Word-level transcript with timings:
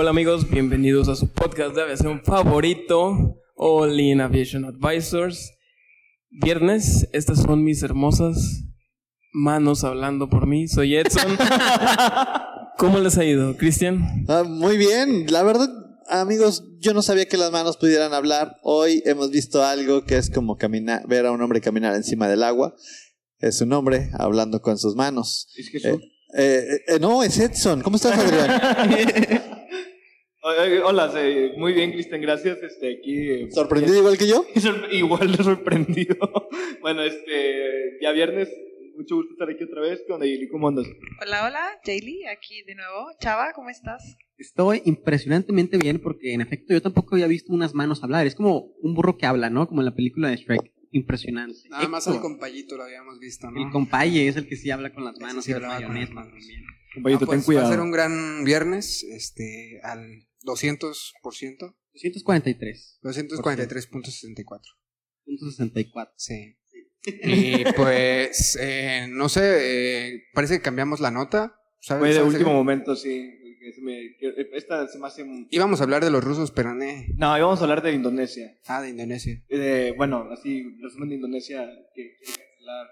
Hola 0.00 0.10
amigos, 0.10 0.48
bienvenidos 0.48 1.08
a 1.08 1.16
su 1.16 1.26
podcast 1.26 1.74
de 1.74 1.82
aviación 1.82 2.22
favorito, 2.22 3.34
All 3.56 3.98
In 3.98 4.20
Aviation 4.20 4.64
Advisors. 4.64 5.50
Viernes, 6.30 7.08
estas 7.12 7.42
son 7.42 7.64
mis 7.64 7.82
hermosas 7.82 8.62
manos 9.32 9.82
hablando 9.82 10.30
por 10.30 10.46
mí. 10.46 10.68
Soy 10.68 10.94
Edson. 10.94 11.36
¿Cómo 12.78 13.00
les 13.00 13.18
ha 13.18 13.24
ido, 13.24 13.56
Cristian? 13.56 14.24
Ah, 14.28 14.44
muy 14.46 14.76
bien, 14.76 15.26
la 15.30 15.42
verdad, 15.42 15.68
amigos, 16.08 16.62
yo 16.78 16.94
no 16.94 17.02
sabía 17.02 17.26
que 17.26 17.36
las 17.36 17.50
manos 17.50 17.76
pudieran 17.76 18.14
hablar. 18.14 18.54
Hoy 18.62 19.02
hemos 19.04 19.32
visto 19.32 19.64
algo 19.64 20.04
que 20.04 20.16
es 20.16 20.30
como 20.30 20.58
caminar, 20.58 21.08
ver 21.08 21.26
a 21.26 21.32
un 21.32 21.42
hombre 21.42 21.60
caminar 21.60 21.96
encima 21.96 22.28
del 22.28 22.44
agua. 22.44 22.72
Es 23.40 23.60
un 23.62 23.72
hombre 23.72 24.10
hablando 24.16 24.62
con 24.62 24.78
sus 24.78 24.94
manos. 24.94 25.48
Es 25.56 25.70
que 25.70 25.78
Eh, 25.78 25.98
eh, 26.36 26.80
eh, 26.86 26.98
no, 27.00 27.24
es 27.24 27.36
Edson. 27.40 27.82
¿Cómo 27.82 27.96
estás, 27.96 28.16
Adrián? 28.16 29.42
Hola, 30.84 31.10
sí, 31.12 31.52
muy 31.58 31.72
bien, 31.74 31.92
Cristian, 31.92 32.20
gracias. 32.20 32.58
Este, 32.62 32.98
aquí. 32.98 33.30
eh, 33.30 33.48
¿Sorprendido 33.50 33.98
igual 33.98 34.16
que 34.16 34.26
yo? 34.26 34.44
Igual 34.92 35.36
de 35.36 35.44
sorprendido. 35.44 36.16
bueno, 36.80 37.02
este, 37.02 37.98
ya 38.00 38.12
viernes, 38.12 38.48
mucho 38.96 39.16
gusto 39.16 39.32
estar 39.32 39.48
aquí 39.50 39.64
otra 39.64 39.82
vez. 39.82 40.00
con 40.08 40.22
Ayeli? 40.22 40.48
¿Cómo 40.48 40.68
andas? 40.68 40.86
Hola, 41.20 41.46
hola, 41.46 41.78
Jaylee, 41.84 42.28
aquí 42.28 42.62
de 42.62 42.74
nuevo. 42.74 43.08
Chava, 43.20 43.52
¿cómo 43.54 43.68
estás? 43.70 44.16
Estoy 44.38 44.82
impresionantemente 44.84 45.76
bien 45.78 45.98
porque 45.98 46.32
en 46.32 46.40
efecto 46.40 46.72
yo 46.72 46.80
tampoco 46.80 47.14
había 47.16 47.26
visto 47.26 47.52
unas 47.52 47.74
manos 47.74 48.02
hablar. 48.02 48.26
Es 48.26 48.34
como 48.34 48.72
un 48.80 48.94
burro 48.94 49.16
que 49.18 49.26
habla, 49.26 49.50
¿no? 49.50 49.66
Como 49.68 49.80
en 49.82 49.86
la 49.86 49.94
película 49.94 50.28
de 50.28 50.36
Shrek. 50.36 50.72
Impresionante. 50.90 51.58
Nada 51.68 51.86
más 51.88 52.06
Héctor, 52.06 52.16
al 52.16 52.22
compayito 52.22 52.76
lo 52.78 52.84
habíamos 52.84 53.18
visto, 53.18 53.50
¿no? 53.50 53.62
El 53.62 53.70
compaye 53.70 54.26
es 54.28 54.36
el 54.36 54.48
que 54.48 54.56
sí 54.56 54.70
habla 54.70 54.94
con 54.94 55.04
las 55.04 55.18
manos 55.20 55.44
sí 55.44 55.50
y 55.50 55.54
las 55.54 55.62
mayonesas 55.62 56.14
también. 56.14 56.64
Compañito, 56.94 57.24
Ah, 57.24 57.26
pues, 57.26 57.38
ten 57.40 57.44
cuidado. 57.44 57.66
Va 57.66 57.70
a 57.70 57.72
ser 57.74 57.82
un 57.82 57.90
gran 57.90 58.44
viernes, 58.44 59.02
este, 59.02 59.80
al 59.82 60.00
200%, 60.48 61.76
243. 61.92 62.98
243.64. 63.02 64.60
164. 65.24 66.14
Sí. 66.16 66.56
Y 67.04 67.64
pues, 67.76 68.58
eh, 68.60 69.06
no 69.08 69.28
sé, 69.28 69.40
eh, 70.10 70.22
parece 70.34 70.56
que 70.56 70.62
cambiamos 70.62 71.00
la 71.00 71.10
nota. 71.10 71.54
¿sabes? 71.80 72.00
Fue 72.00 72.08
de 72.08 72.14
¿Sabes 72.16 72.32
último 72.34 72.52
momento, 72.52 72.96
sí. 72.96 73.30
se 73.74 73.80
me- 73.82 74.16
esta 74.54 74.88
se 74.88 74.98
me 74.98 75.06
hace. 75.06 75.22
un- 75.22 75.46
Íbamos 75.50 75.80
a 75.80 75.84
hablar 75.84 76.02
de 76.04 76.10
los 76.10 76.24
rusos, 76.24 76.50
pero 76.50 76.74
ne. 76.74 77.06
No, 77.16 77.36
íbamos 77.38 77.60
a 77.60 77.62
hablar 77.62 77.82
de 77.82 77.92
Indonesia. 77.92 78.58
Ah, 78.66 78.82
de 78.82 78.90
Indonesia. 78.90 79.40
Eh, 79.48 79.94
bueno, 79.96 80.28
así, 80.32 80.64
resumen 80.82 81.10
de 81.10 81.14
Indonesia, 81.16 81.66
que 81.94 82.16
quiere 82.16 82.32
cancelar 82.42 82.86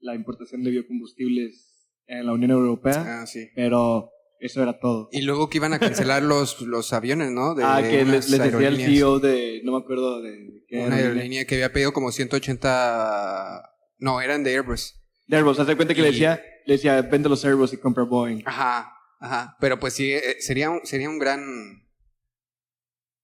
la 0.00 0.14
importación 0.14 0.62
de 0.64 0.70
biocombustibles 0.70 1.88
en 2.06 2.24
la 2.26 2.32
Unión 2.32 2.52
Europea. 2.52 3.20
Ah, 3.22 3.26
sí. 3.26 3.48
Pero 3.54 4.10
eso 4.42 4.60
era 4.60 4.80
todo. 4.80 5.08
Y 5.12 5.22
luego 5.22 5.48
que 5.48 5.58
iban 5.58 5.72
a 5.72 5.78
cancelar 5.78 6.22
los, 6.22 6.60
los 6.62 6.92
aviones, 6.92 7.30
¿no? 7.30 7.54
De 7.54 7.62
ah, 7.64 7.80
que 7.80 8.04
les, 8.04 8.28
les 8.28 8.42
decía 8.42 8.68
el. 8.68 8.76
CEO 8.76 9.20
de. 9.20 9.60
No 9.64 9.72
me 9.72 9.78
acuerdo 9.78 10.20
de. 10.20 10.64
qué 10.66 10.84
Una 10.84 10.96
aerolínea. 10.96 11.44
que 11.44 11.54
había 11.54 11.72
pedido 11.72 11.92
como 11.92 12.10
180. 12.10 13.62
No, 13.98 14.20
eran 14.20 14.42
de 14.42 14.50
Airbus. 14.56 15.00
De 15.28 15.36
Airbus, 15.36 15.60
haz 15.60 15.68
de 15.68 15.76
cuenta 15.76 15.94
que 15.94 16.02
le 16.02 16.10
decía, 16.10 16.42
le 16.66 16.74
decía, 16.74 17.00
vende 17.02 17.28
los 17.28 17.44
Airbus 17.44 17.72
y 17.72 17.76
compra 17.76 18.02
Boeing. 18.02 18.42
Ajá, 18.44 18.92
ajá. 19.20 19.56
Pero 19.60 19.78
pues 19.78 19.94
sí, 19.94 20.12
eh, 20.12 20.36
sería 20.40 20.70
un, 20.70 20.80
sería 20.84 21.08
un 21.08 21.20
gran. 21.20 21.88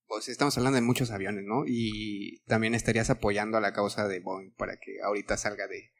Pues 0.07 0.29
estamos 0.29 0.57
hablando 0.57 0.77
de 0.77 0.81
muchos 0.81 1.11
aviones, 1.11 1.43
¿no? 1.45 1.65
Y 1.67 2.41
también 2.45 2.75
estarías 2.75 3.09
apoyando 3.09 3.57
a 3.57 3.61
la 3.61 3.73
causa 3.73 4.07
de 4.07 4.21
Boeing 4.21 4.51
para 4.55 4.77
que 4.77 5.01
ahorita 5.03 5.35
salga 5.35 5.67
de, 5.67 5.91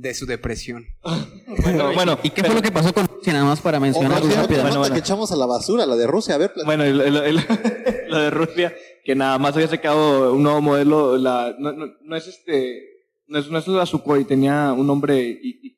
de 0.00 0.14
su 0.14 0.26
depresión. 0.26 0.86
Bueno, 1.62 1.92
bueno, 1.92 2.18
¿Y 2.22 2.30
qué 2.30 2.44
fue 2.44 2.54
lo 2.54 2.62
que 2.62 2.70
pasó 2.70 2.94
con 2.94 3.06
Rusia? 3.08 3.32
Nada 3.32 3.44
más 3.44 3.60
para 3.60 3.78
O 3.78 3.80
mencionar 3.80 4.22
rápido. 4.22 4.62
nota 4.62 4.78
bueno. 4.78 4.94
que 4.94 5.00
echamos 5.00 5.32
a 5.32 5.36
la 5.36 5.46
basura, 5.46 5.84
la 5.84 5.96
de 5.96 6.06
Rusia. 6.06 6.36
A 6.36 6.38
ver. 6.38 6.52
Bueno, 6.64 6.84
el- 6.84 7.00
el- 7.00 7.16
el- 7.16 7.36
lo 8.08 8.18
de 8.18 8.30
Rusia, 8.30 8.72
que 9.04 9.14
nada 9.16 9.36
más 9.38 9.54
había 9.56 9.66
sacado 9.68 10.32
un 10.32 10.42
nuevo 10.44 10.62
modelo, 10.62 11.18
la, 11.18 11.54
no, 11.58 11.72
no, 11.72 11.86
no 12.02 12.16
es 12.16 12.28
este, 12.28 12.82
no 13.26 13.40
es, 13.40 13.50
no 13.50 13.58
es 13.58 13.66
la 13.66 13.84
Sukhoi, 13.84 14.24
tenía 14.24 14.72
un 14.72 14.86
nombre 14.86 15.20
y, 15.42 15.60
y, 15.62 15.76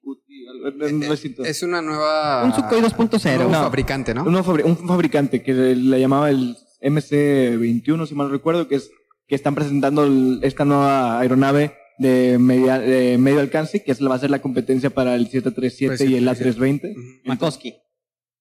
es 1.45 1.63
una 1.63 1.81
nueva. 1.83 2.45
Un 2.45 2.55
Sukhoi 2.55 2.81
2.0. 2.81 3.47
un 3.47 3.53
No. 3.53 3.63
fabricante, 3.63 4.15
¿no? 4.15 4.25
un, 4.25 4.33
nuevo 4.33 4.53
fabri- 4.53 4.65
un 4.65 4.77
fabricante 4.87 5.43
que 5.43 5.53
le, 5.55 5.99
llamaba 6.01 6.29
el 6.31 6.57
MC21, 6.83 8.07
si 8.07 8.15
mal 8.15 8.31
recuerdo, 8.31 8.69
que 8.69 8.77
es 8.77 8.91
que 9.27 9.35
están 9.35 9.55
presentando 9.55 10.05
el- 10.05 10.41
esta 10.43 10.65
nueva 10.65 11.19
aeronave 11.19 11.75
de, 11.99 12.39
media, 12.39 12.79
de 12.79 13.19
medio 13.19 13.41
alcance, 13.41 13.83
que 13.83 13.93
es, 13.93 14.03
va 14.03 14.15
a 14.15 14.19
ser 14.19 14.31
la 14.31 14.41
competencia 14.43 14.91
para 14.91 15.15
el 15.15 15.27
737 15.29 15.89
Pues 15.89 16.01
sí, 16.01 16.07
y 16.07 16.17
el 16.17 16.29
sí, 16.37 16.43
sí. 16.45 16.51
A320. 16.61 16.91
Ujú. 16.93 17.01
Makoski. 17.25 17.75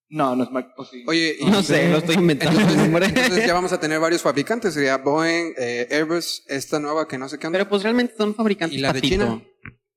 No, 0.09 0.35
no 0.35 0.43
es 0.43 0.49
sí. 0.89 1.03
Oye, 1.07 1.37
y- 1.39 1.45
No 1.45 1.63
sé, 1.63 1.89
lo 1.89 1.99
estoy 1.99 2.15
inventando 2.15 2.59
el 2.59 2.67
entonces, 2.67 3.07
entonces 3.07 3.47
ya 3.47 3.53
vamos 3.53 3.71
a 3.71 3.79
tener 3.79 3.97
varios 3.99 4.21
fabricantes. 4.21 4.73
Sería 4.73 4.97
Boeing, 4.97 5.53
eh, 5.57 5.87
Airbus, 5.89 6.43
esta 6.47 6.79
nueva 6.81 7.07
que 7.07 7.17
no 7.17 7.29
sé 7.29 7.39
qué 7.39 7.47
onda. 7.47 7.57
Pero 7.59 7.69
pues 7.69 7.83
realmente 7.83 8.13
son 8.17 8.35
fabricantes 8.35 8.77
¿Y 8.77 8.81
la 8.81 8.91
de. 8.91 9.01
China? 9.01 9.41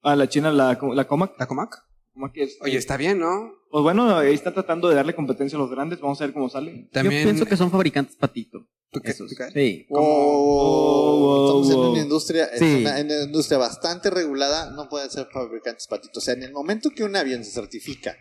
Ah, 0.03 0.15
la 0.15 0.29
China, 0.29 0.53
la, 0.53 0.79
la 0.95 1.05
Comac. 1.09 1.33
¿La 1.39 1.47
Comac? 1.47 1.77
Comac 2.15 2.33
es, 2.37 2.57
Oye, 2.63 2.77
está 2.79 2.97
bien, 2.97 3.19
¿no? 3.19 3.53
Pues 3.71 3.83
bueno, 3.83 4.17
ahí 4.17 4.33
está 4.33 4.53
tratando 4.55 4.89
de 4.89 4.95
darle 4.95 5.15
competencia 5.15 5.57
a 5.57 5.61
los 5.61 5.71
grandes. 5.71 6.01
Vamos 6.01 6.21
a 6.21 6.25
ver 6.27 6.33
cómo 6.33 6.49
sale. 6.49 6.89
También. 6.93 7.23
Yo 7.23 7.27
pienso 7.31 7.47
que 7.47 7.57
son 7.57 7.71
fabricantes 7.71 8.15
patito. 8.17 8.67
¿Tú 8.91 9.01
qué- 9.01 9.11
Esos. 9.11 9.29
tú 9.31 9.37
qué? 9.37 9.51
Sí. 9.51 9.87
Oh, 9.91 9.99
Oh, 11.27 11.47
estamos 11.47 11.71
en 11.71 11.77
oh. 11.77 11.91
una 11.93 12.01
industria, 12.03 12.49
una, 12.61 12.99
en 13.01 13.07
una 13.07 13.23
industria 13.25 13.59
bastante 13.59 14.11
regulada, 14.11 14.71
no 14.71 14.89
pueden 14.89 15.11
ser 15.11 15.27
fabricantes 15.33 15.87
patitos. 15.89 16.17
O 16.19 16.21
sea, 16.21 16.35
en 16.35 16.45
el 16.45 16.53
momento 16.53 16.91
que 16.91 17.03
un 17.03 17.17
avión 17.17 17.45
se 17.45 17.51
certifica 17.51 18.17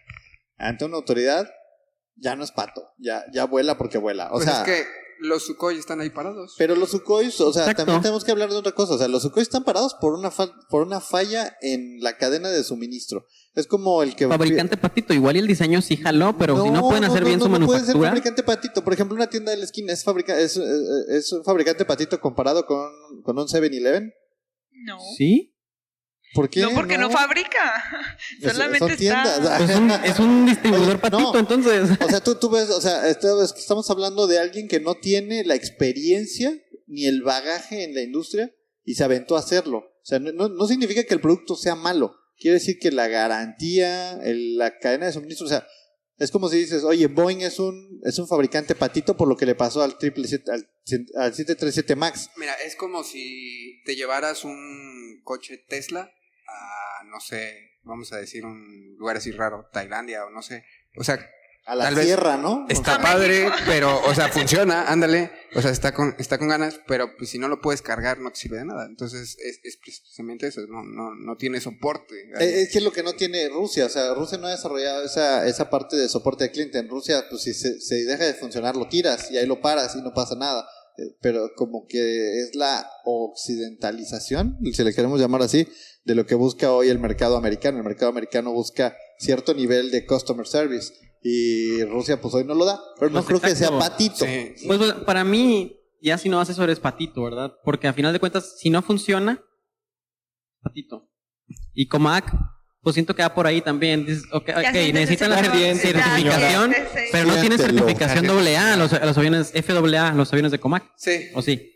ante 0.57 0.85
una 0.85 0.97
autoridad, 0.97 1.47
ya 2.15 2.35
no 2.35 2.43
es 2.43 2.51
pato, 2.51 2.83
ya, 2.97 3.23
ya 3.31 3.45
vuela 3.45 3.77
porque 3.77 3.97
vuela. 3.99 4.27
O 4.31 4.33
Pues 4.33 4.45
sea, 4.45 4.61
es 4.61 4.65
que 4.65 4.83
los 5.19 5.45
Sukhoi 5.45 5.77
están 5.77 6.01
ahí 6.01 6.09
parados. 6.09 6.55
pero 6.57 6.75
los 6.75 6.91
Sukhois, 6.91 7.39
o 7.41 7.51
sea, 7.53 7.63
Exacto. 7.63 7.83
también 7.85 8.01
tenemos 8.01 8.23
que 8.23 8.31
hablar 8.31 8.49
de 8.49 8.55
otra 8.57 8.71
cosa. 8.73 8.93
O 8.95 8.97
sea, 8.97 9.07
los 9.07 9.23
Sukhois 9.23 9.47
están 9.47 9.63
parados 9.63 9.95
por 9.95 10.13
una, 10.13 10.31
por 10.69 10.85
una 10.85 10.99
falla 11.01 11.55
en 11.61 11.99
la 12.01 12.17
cadena 12.17 12.49
de 12.49 12.63
suministro. 12.63 13.25
Es 13.55 13.67
como 13.67 14.01
el 14.01 14.15
que... 14.15 14.27
Fabricante 14.27 14.77
patito. 14.77 15.13
Igual 15.13 15.35
y 15.35 15.39
el 15.39 15.47
diseño 15.47 15.81
sí 15.81 15.95
jaló, 15.97 16.37
pero 16.37 16.61
si 16.63 16.69
no 16.71 16.81
pueden 16.81 17.03
hacer 17.03 17.23
bien 17.23 17.39
su 17.39 17.47
no 17.49 17.55
puede 17.65 17.79
ser 17.81 17.87
manufactura. 17.95 18.09
fabricante 18.09 18.43
patito. 18.43 18.83
Por 18.83 18.93
ejemplo, 18.93 19.15
una 19.15 19.27
tienda 19.27 19.51
de 19.51 19.57
la 19.57 19.63
esquina 19.65 19.93
es, 19.93 20.03
fabrica 20.03 20.39
es, 20.39 20.57
eh, 20.57 20.63
es 21.09 21.31
un 21.31 21.43
fabricante 21.43 21.85
patito 21.85 22.19
comparado 22.19 22.65
con, 22.65 22.89
con 23.23 23.37
un 23.37 23.45
7-Eleven. 23.47 24.11
No. 24.85 24.97
¿Sí? 25.17 25.52
¿Por 26.33 26.49
qué? 26.49 26.61
No, 26.61 26.71
porque 26.73 26.97
no, 26.97 27.09
fabrica. 27.09 27.83
Es- 28.41 28.51
Solamente 28.53 28.93
está. 28.93 29.57
Es 29.63 29.75
un, 29.75 29.91
es 29.91 30.19
un 30.19 30.45
distribuidor 30.45 30.89
Oye, 30.89 30.97
patito, 30.97 31.33
no. 31.33 31.39
entonces. 31.39 31.89
O 31.99 32.09
sea, 32.09 32.21
tú, 32.21 32.35
tú 32.35 32.49
ves, 32.49 32.69
o 32.69 32.81
sea, 32.81 33.07
esto- 33.09 33.43
es 33.43 33.53
que 33.53 33.59
estamos 33.59 33.89
hablando 33.89 34.27
de 34.27 34.39
alguien 34.39 34.67
que 34.67 34.79
no 34.79 34.95
tiene 34.95 35.43
la 35.43 35.55
experiencia 35.55 36.51
ni 36.87 37.05
el 37.05 37.21
bagaje 37.23 37.83
en 37.83 37.93
la 37.95 38.01
industria 38.01 38.51
y 38.83 38.95
se 38.95 39.03
aventó 39.03 39.35
a 39.35 39.39
hacerlo. 39.39 39.77
O 39.79 40.05
sea, 40.05 40.19
no, 40.19 40.31
no- 40.31 40.49
no 40.49 40.67
significa 40.67 41.03
que 41.03 41.13
el 41.13 41.21
producto 41.21 41.55
sea 41.55 41.75
malo. 41.75 42.15
Quiere 42.37 42.55
decir 42.55 42.77
que 42.79 42.91
la 42.91 43.07
garantía, 43.07 44.13
el- 44.23 44.57
la 44.57 44.77
cadena 44.79 45.05
de 45.05 45.13
suministro, 45.13 45.45
o 45.45 45.49
sea, 45.49 45.65
es 46.17 46.29
como 46.31 46.49
si 46.49 46.57
dices, 46.57 46.83
oye, 46.83 47.07
Boeing 47.07 47.41
es 47.41 47.59
un, 47.59 47.99
es 48.03 48.17
un 48.19 48.27
fabricante 48.27 48.75
patito 48.75 49.15
por 49.17 49.27
lo 49.27 49.35
que 49.37 49.45
le 49.45 49.55
pasó 49.55 49.81
al, 49.83 49.97
triple 49.97 50.27
al 51.15 51.33
737 51.33 51.95
MAX. 51.95 52.29
Mira, 52.37 52.53
es 52.65 52.75
como 52.75 53.03
si 53.03 53.81
te 53.85 53.95
llevaras 53.95 54.43
un 54.45 55.21
coche 55.23 55.57
Tesla 55.67 56.11
a, 56.47 57.03
no 57.05 57.19
sé, 57.19 57.79
vamos 57.83 58.11
a 58.13 58.17
decir 58.17 58.45
un 58.45 58.95
lugar 58.97 59.17
así 59.17 59.31
raro, 59.31 59.69
Tailandia 59.71 60.25
o 60.25 60.29
no 60.29 60.41
sé. 60.41 60.65
O 60.97 61.03
sea, 61.03 61.19
A 61.65 61.75
la 61.75 61.85
Tal 61.85 61.95
vez 61.95 62.05
tierra, 62.05 62.35
¿no? 62.35 62.65
está 62.67 63.01
padre, 63.01 63.49
pero, 63.65 64.01
o 64.03 64.13
sea, 64.13 64.27
funciona, 64.27 64.83
ándale. 64.91 65.31
O 65.55 65.61
sea, 65.61 65.71
está 65.71 65.93
con, 65.93 66.15
está 66.19 66.37
con 66.37 66.49
ganas, 66.49 66.81
pero 66.87 67.15
pues 67.15 67.29
si 67.29 67.39
no 67.39 67.47
lo 67.47 67.61
puedes 67.61 67.81
cargar 67.81 68.19
no 68.19 68.31
te 68.31 68.39
sirve 68.39 68.57
de 68.57 68.65
nada. 68.65 68.85
Entonces, 68.85 69.37
es, 69.39 69.59
es 69.63 69.77
precisamente 69.77 70.47
eso, 70.47 70.61
no, 70.67 70.83
no, 70.83 71.15
no 71.15 71.37
tiene 71.37 71.61
soporte. 71.61 72.15
Es 72.39 72.71
que 72.71 72.79
es 72.79 72.83
lo 72.83 72.91
que 72.91 73.03
no 73.03 73.13
tiene 73.13 73.47
Rusia, 73.49 73.85
o 73.85 73.89
sea, 73.89 74.13
Rusia 74.13 74.37
no 74.37 74.47
ha 74.47 74.51
desarrollado 74.51 75.05
esa, 75.05 75.47
esa 75.47 75.69
parte 75.69 75.95
de 75.95 76.09
soporte 76.09 76.45
de 76.45 76.51
cliente. 76.51 76.79
En 76.79 76.89
Rusia, 76.89 77.23
pues 77.29 77.43
si 77.43 77.53
se, 77.53 77.79
se 77.79 78.03
deja 78.03 78.25
de 78.25 78.33
funcionar, 78.33 78.75
lo 78.75 78.89
tiras 78.89 79.31
y 79.31 79.37
ahí 79.37 79.45
lo 79.45 79.61
paras 79.61 79.95
y 79.95 80.01
no 80.01 80.13
pasa 80.13 80.35
nada. 80.35 80.67
Pero 81.21 81.49
como 81.55 81.85
que 81.87 82.41
es 82.41 82.55
la 82.55 82.87
occidentalización, 83.05 84.57
si 84.71 84.83
le 84.83 84.93
queremos 84.93 85.19
llamar 85.19 85.41
así, 85.41 85.67
de 86.05 86.15
lo 86.15 86.25
que 86.25 86.35
busca 86.35 86.71
hoy 86.71 86.89
el 86.89 86.99
mercado 86.99 87.37
americano. 87.37 87.77
El 87.77 87.83
mercado 87.83 88.11
americano 88.11 88.51
busca 88.51 88.95
cierto 89.17 89.53
nivel 89.53 89.91
de 89.91 90.05
customer 90.05 90.45
service 90.47 90.93
y 91.21 91.83
Rusia 91.85 92.19
pues 92.19 92.33
hoy 92.33 92.43
no 92.43 92.53
lo 92.53 92.65
da, 92.65 92.79
pero 92.99 93.09
no 93.11 93.23
Pues, 93.23 93.27
creo 93.27 93.41
que 93.41 93.55
sea 93.55 93.71
patito. 93.77 94.25
Sí. 94.25 94.53
Pues 94.67 94.77
bueno, 94.77 95.05
para 95.05 95.23
mí, 95.23 95.79
ya 96.01 96.17
si 96.17 96.29
no 96.29 96.39
haces 96.39 96.55
eso 96.55 96.63
eres 96.63 96.79
patito, 96.79 97.23
¿verdad? 97.23 97.53
Porque 97.63 97.87
a 97.87 97.93
final 97.93 98.11
de 98.11 98.19
cuentas, 98.19 98.55
si 98.57 98.69
no 98.69 98.81
funciona, 98.81 99.41
patito. 100.61 101.09
Y 101.73 101.87
Comac, 101.87 102.31
pues 102.83 102.93
siento 102.95 103.15
que 103.15 103.21
va 103.23 103.33
por 103.33 103.47
ahí 103.47 103.61
también. 103.61 104.05
Dices, 104.05 104.25
ok, 104.31 104.49
ok, 104.49 104.59
siéntese, 104.61 104.93
necesitan 104.93 105.29
la 105.31 105.37
certificación, 105.43 106.73
pero 107.11 107.27
no 107.27 107.35
tienen 107.37 107.57
certificación 107.57 108.29
AA, 108.29 108.75
los, 108.75 108.91
los 108.91 109.17
aviones 109.17 109.51
FAA, 109.53 110.13
los 110.13 110.31
aviones 110.33 110.51
de 110.51 110.59
Comac. 110.59 110.83
Sí. 110.97 111.29
¿O 111.33 111.41
sí? 111.41 111.69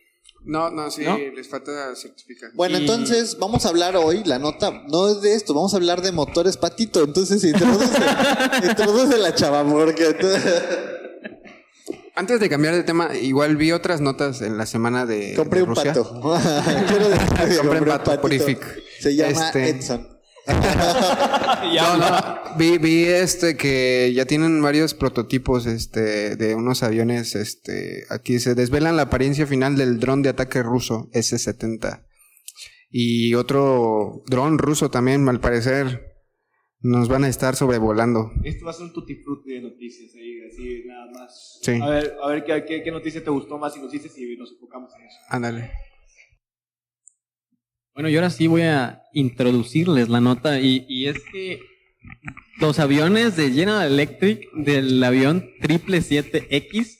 No, 0.46 0.70
no, 0.70 0.90
sí, 0.90 1.04
¿No? 1.04 1.18
les 1.18 1.50
falta 1.50 1.94
certificar. 1.96 2.52
Bueno, 2.54 2.78
Y- 2.78 2.82
entonces 2.82 3.38
vamos 3.38 3.66
a 3.66 3.70
hablar 3.70 3.98
hoy, 3.98 4.24
la 4.24 4.40
nota 4.40 4.84
no 4.88 5.10
es 5.10 5.22
de 5.22 5.34
esto, 5.34 5.54
vamos 5.54 5.74
a 5.74 5.78
hablar 5.78 6.02
de 6.02 6.12
motores 6.14 6.56
patito. 6.56 7.04
Entonces 7.04 7.44
introduce, 7.44 7.86
introduce 8.64 9.18
la 9.18 9.36
chava, 9.36 9.66
porque 9.66 10.16
Antes 12.16 12.40
de 12.40 12.50
cambiar 12.50 12.76
de 12.76 12.84
tema, 12.84 13.16
igual 13.16 13.58
vi 13.58 13.72
otras 13.72 14.02
notas 14.02 14.42
en 14.42 14.58
la 14.58 14.66
semana 14.66 15.06
de, 15.06 15.34
compré 15.36 15.60
de 15.60 15.64
un 15.64 15.70
Rusia. 15.76 15.94
pato. 15.94 16.22
Quiero 16.88 17.10
decir 17.10 17.58
Compré 17.62 17.80
un 17.82 17.86
pato 17.88 18.22
purific. 18.22 18.60
Se 19.00 19.16
llama 19.16 19.48
Este- 19.48 19.70
Edson. 19.70 20.17
No, 21.76 21.98
no, 21.98 22.58
vi, 22.58 22.78
vi 22.78 23.04
este 23.06 23.58
que 23.58 24.14
ya 24.14 24.26
tienen 24.26 24.62
varios 24.62 24.94
prototipos 24.94 25.66
este 25.66 26.36
de 26.36 26.56
unos 26.56 26.82
aviones 26.82 27.36
este 27.36 28.06
aquí 28.10 28.40
se 28.40 28.56
desvelan 28.56 28.96
la 28.96 29.04
apariencia 29.04 29.46
final 29.46 29.76
del 29.76 30.00
dron 30.00 30.22
de 30.22 30.30
ataque 30.30 30.64
ruso 30.64 31.10
S-70 31.14 32.06
y 32.90 33.34
otro 33.34 34.24
dron 34.28 34.58
ruso 34.58 34.90
también 34.90 35.28
al 35.28 35.40
parecer 35.40 36.08
nos 36.80 37.10
van 37.10 37.24
a 37.24 37.28
estar 37.28 37.56
sobrevolando. 37.56 38.32
Esto 38.44 38.66
va 38.66 38.72
a 38.72 38.74
ser 38.74 38.86
un 38.86 38.94
tutti 38.94 39.16
frutti 39.16 39.52
de 39.54 39.62
noticias 39.62 40.14
ahí, 40.16 40.42
así 40.48 40.84
nada 40.86 41.12
más. 41.12 41.60
Sí. 41.62 41.80
A 41.82 41.90
ver, 41.90 42.16
a 42.22 42.28
ver 42.30 42.44
¿qué, 42.44 42.64
qué, 42.66 42.84
qué 42.84 42.92
noticia 42.92 43.24
te 43.24 43.32
gustó 43.32 43.58
más 43.58 43.76
y 43.76 43.82
nos 43.82 43.92
dices 43.92 44.16
y 44.18 44.38
nos 44.38 44.52
enfocamos 44.54 44.92
en 44.96 45.08
eso. 45.08 45.18
Ándale. 45.30 45.72
Bueno, 47.98 48.10
yo 48.10 48.20
ahora 48.20 48.30
sí 48.30 48.46
voy 48.46 48.62
a 48.62 49.02
introducirles 49.12 50.08
la 50.08 50.22
nota 50.22 50.62
y, 50.62 50.86
y 50.88 51.08
es 51.08 51.18
que 51.32 51.60
los 52.60 52.78
aviones 52.78 53.36
de 53.36 53.50
General 53.50 53.92
Electric 53.92 54.52
del 54.54 55.04
avión 55.04 55.50
777X, 55.64 56.96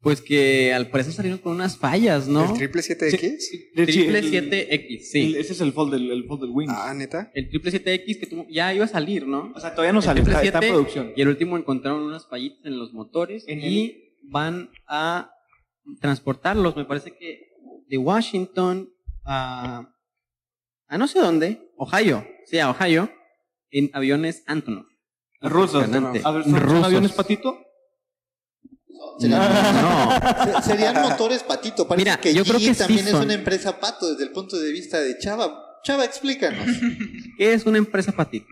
pues 0.00 0.20
que 0.20 0.74
al 0.74 0.88
parecer 0.90 1.12
salieron 1.12 1.38
con 1.38 1.52
unas 1.52 1.78
fallas, 1.78 2.26
¿no? 2.26 2.50
¿El 2.50 2.54
triple 2.58 2.82
7X? 2.82 3.38
De 3.76 3.82
hecho, 3.84 4.00
el- 4.00 4.32
777X, 4.32 4.98
sí. 5.08 5.20
el- 5.22 5.36
ese 5.36 5.52
es 5.52 5.60
el 5.60 5.72
fold 5.72 5.92
del, 5.92 6.10
el 6.10 6.24
fold 6.24 6.40
del 6.40 6.50
wing. 6.50 6.66
Ah, 6.68 6.92
neta. 6.96 7.30
El 7.32 7.48
777X 7.52 8.18
que 8.18 8.46
ya 8.50 8.74
iba 8.74 8.86
a 8.86 8.88
salir, 8.88 9.28
¿no? 9.28 9.52
o 9.54 9.60
sea, 9.60 9.70
todavía 9.70 9.92
no 9.92 10.02
sale, 10.02 10.18
está, 10.22 10.42
está 10.42 10.58
en 10.58 10.64
777, 10.64 10.72
producción. 10.72 11.12
Y 11.16 11.22
el 11.22 11.28
último 11.28 11.56
encontraron 11.56 12.02
unas 12.02 12.26
fallitas 12.28 12.66
en 12.66 12.76
los 12.76 12.92
motores 12.92 13.44
En 13.46 13.60
y 13.62 14.16
van 14.24 14.68
a 14.88 15.30
transportarlos, 16.00 16.74
me 16.74 16.86
parece 16.86 17.12
que 17.16 17.50
de 17.86 17.98
Washington 17.98 18.90
a, 19.24 19.93
a 20.88 20.98
no 20.98 21.06
sé 21.08 21.18
dónde, 21.20 21.70
Ohio, 21.76 22.26
sí, 22.46 22.58
a 22.58 22.70
Ohio, 22.70 23.10
en 23.70 23.90
aviones 23.94 24.42
Antonov. 24.46 24.84
Rusos. 25.40 25.84
Impresionante. 25.84 26.20
A 26.24 26.30
ver, 26.30 26.42
¿son, 26.44 26.52
son 26.52 26.60
Rusos. 26.62 26.84
aviones 26.84 27.12
patito? 27.12 27.58
Serían, 29.18 29.40
No, 29.82 30.62
se- 30.62 30.70
serían 30.70 31.02
motores 31.02 31.42
patito. 31.42 31.86
Parece 31.86 32.04
Mira, 32.04 32.20
que 32.20 32.32
yo 32.34 32.42
creo 32.44 32.58
que 32.58 32.72
sí 32.74 32.78
también 32.78 33.06
es 33.06 33.14
una 33.14 33.34
empresa 33.34 33.78
pato 33.78 34.10
desde 34.10 34.24
el 34.24 34.30
punto 34.30 34.58
de 34.58 34.72
vista 34.72 35.00
de 35.00 35.18
Chava. 35.18 35.54
Chava, 35.84 36.04
explícanos. 36.04 36.66
¿qué 37.38 37.52
es 37.52 37.66
una 37.66 37.78
empresa 37.78 38.12
patito? 38.12 38.46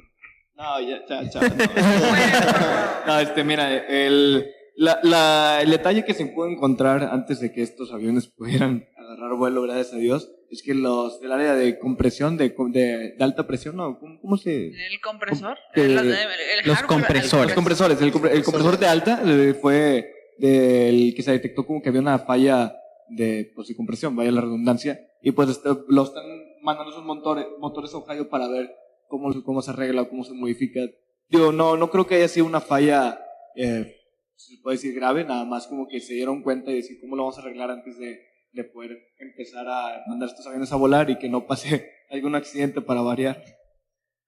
No, 0.55 0.81
ya, 0.81 0.99
ya, 1.09 1.23
ya. 1.23 1.41
No, 3.07 3.15
no 3.15 3.19
este, 3.21 3.43
mira, 3.45 3.75
el, 3.87 4.47
la, 4.77 5.01
la- 5.03 5.61
el 5.63 5.71
detalle 5.71 6.05
que 6.05 6.15
se 6.15 6.27
puede 6.27 6.53
encontrar 6.53 7.05
antes 7.05 7.41
de 7.41 7.53
que 7.53 7.63
estos 7.63 7.93
aviones 7.93 8.29
pudieran 8.29 8.85
agarrar 9.23 9.39
vuelo, 9.39 9.63
gracias 9.63 9.93
a 9.95 9.97
Dios, 9.97 10.31
es 10.51 10.63
que 10.63 10.75
los 10.75 11.21
del 11.21 11.33
área 11.33 11.55
de 11.55 11.79
compresión, 11.79 12.37
de, 12.37 12.51
de, 12.69 13.15
de 13.17 13.25
alta 13.25 13.47
presión, 13.47 13.77
¿no? 13.77 13.99
¿Cómo, 13.99 14.21
cómo 14.21 14.37
se...? 14.37 14.67
El 14.69 15.01
compresor. 15.03 15.57
Eh, 15.75 15.83
el- 15.85 15.99
el- 15.99 16.13
el 16.13 16.67
los 16.67 16.83
compresores. 16.83 17.47
Los 17.47 17.55
compresores, 17.55 18.01
el, 18.03 18.13
compre- 18.13 18.33
el 18.33 18.45
compresor 18.45 18.79
de 18.79 18.87
alta 18.87 19.23
eh, 19.25 19.55
fue 19.55 20.13
del 20.39 21.15
que 21.15 21.23
se 21.23 21.33
detectó 21.33 21.67
como 21.67 21.81
que 21.83 21.89
había 21.89 22.01
una 22.01 22.19
falla 22.19 22.75
de, 23.09 23.51
pues, 23.55 23.69
de 23.69 23.77
compresión, 23.77 24.17
vaya 24.17 24.31
la 24.33 24.41
redundancia, 24.41 25.01
y 25.23 25.31
pues 25.33 25.51
este, 25.51 25.69
lo 25.89 26.03
están 26.05 26.25
mandando 26.63 26.91
esos 26.93 27.05
motores, 27.05 27.47
motores 27.59 27.93
a 27.95 27.99
Ohio 27.99 28.29
para 28.29 28.49
ver 28.49 28.75
cómo, 29.09 29.31
cómo 29.45 29.63
se 29.63 29.71
arregla, 29.71 30.05
cómo 30.07 30.25
se 30.25 30.33
modifica. 30.33 30.81
Digo, 31.29 31.53
no, 31.53 31.77
no 31.77 31.91
creo 31.91 32.07
que 32.07 32.17
haya 32.17 32.29
sido 32.29 32.47
una 32.47 32.61
falla, 32.61 33.21
eh, 33.57 33.97
se 34.37 34.57
puede 34.63 34.77
decir 34.77 34.95
grave, 34.95 35.25
nada 35.25 35.45
más 35.45 35.67
como 35.67 35.87
que 35.89 36.01
se 36.01 36.15
dieron 36.15 36.43
cuenta 36.43 36.71
y 36.71 36.77
decir 36.77 36.99
cómo 37.01 37.17
lo 37.17 37.23
vamos 37.23 37.39
a 37.39 37.43
arreglar 37.43 37.71
antes 37.71 37.99
de, 37.99 38.21
de 38.53 38.65
poder 38.65 38.99
empezar 39.19 39.67
a 39.69 40.03
mandar 40.07 40.29
estos 40.29 40.47
aviones 40.47 40.73
a 40.73 40.77
volar 40.77 41.11
y 41.11 41.19
que 41.19 41.29
no 41.29 41.47
pase 41.47 41.91
algún 42.11 42.35
accidente 42.35 42.81
para 42.81 43.01
variar. 43.01 43.43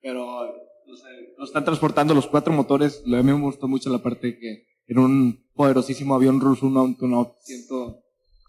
Pero 0.00 0.25
o 0.26 0.97
sea, 0.97 1.11
lo 1.38 1.44
están 1.44 1.65
transportando 1.65 2.15
los 2.15 2.26
cuatro 2.26 2.53
motores. 2.53 3.03
A 3.06 3.09
mí 3.09 3.23
me 3.23 3.41
gustó 3.41 3.69
mucho 3.69 3.91
la 3.91 3.99
parte 3.99 4.38
que 4.38 4.67
en 4.87 4.99
un 4.99 5.49
poderosísimo 5.55 6.15
avión 6.15 6.41
ruso, 6.41 6.67
un 6.67 6.76
Antonov 6.76 7.37
100, 7.41 7.65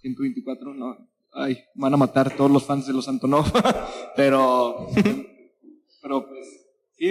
124, 0.01 0.73
no, 0.73 0.97
ay, 1.33 1.63
van 1.75 1.93
a 1.93 1.97
matar 1.97 2.35
todos 2.35 2.51
los 2.51 2.63
fans 2.63 2.87
de 2.87 2.93
los 2.93 3.07
Antonov. 3.07 3.45
pero, 4.15 4.87
pero 6.01 6.27
pues, 6.27 6.45
sí, 6.97 7.07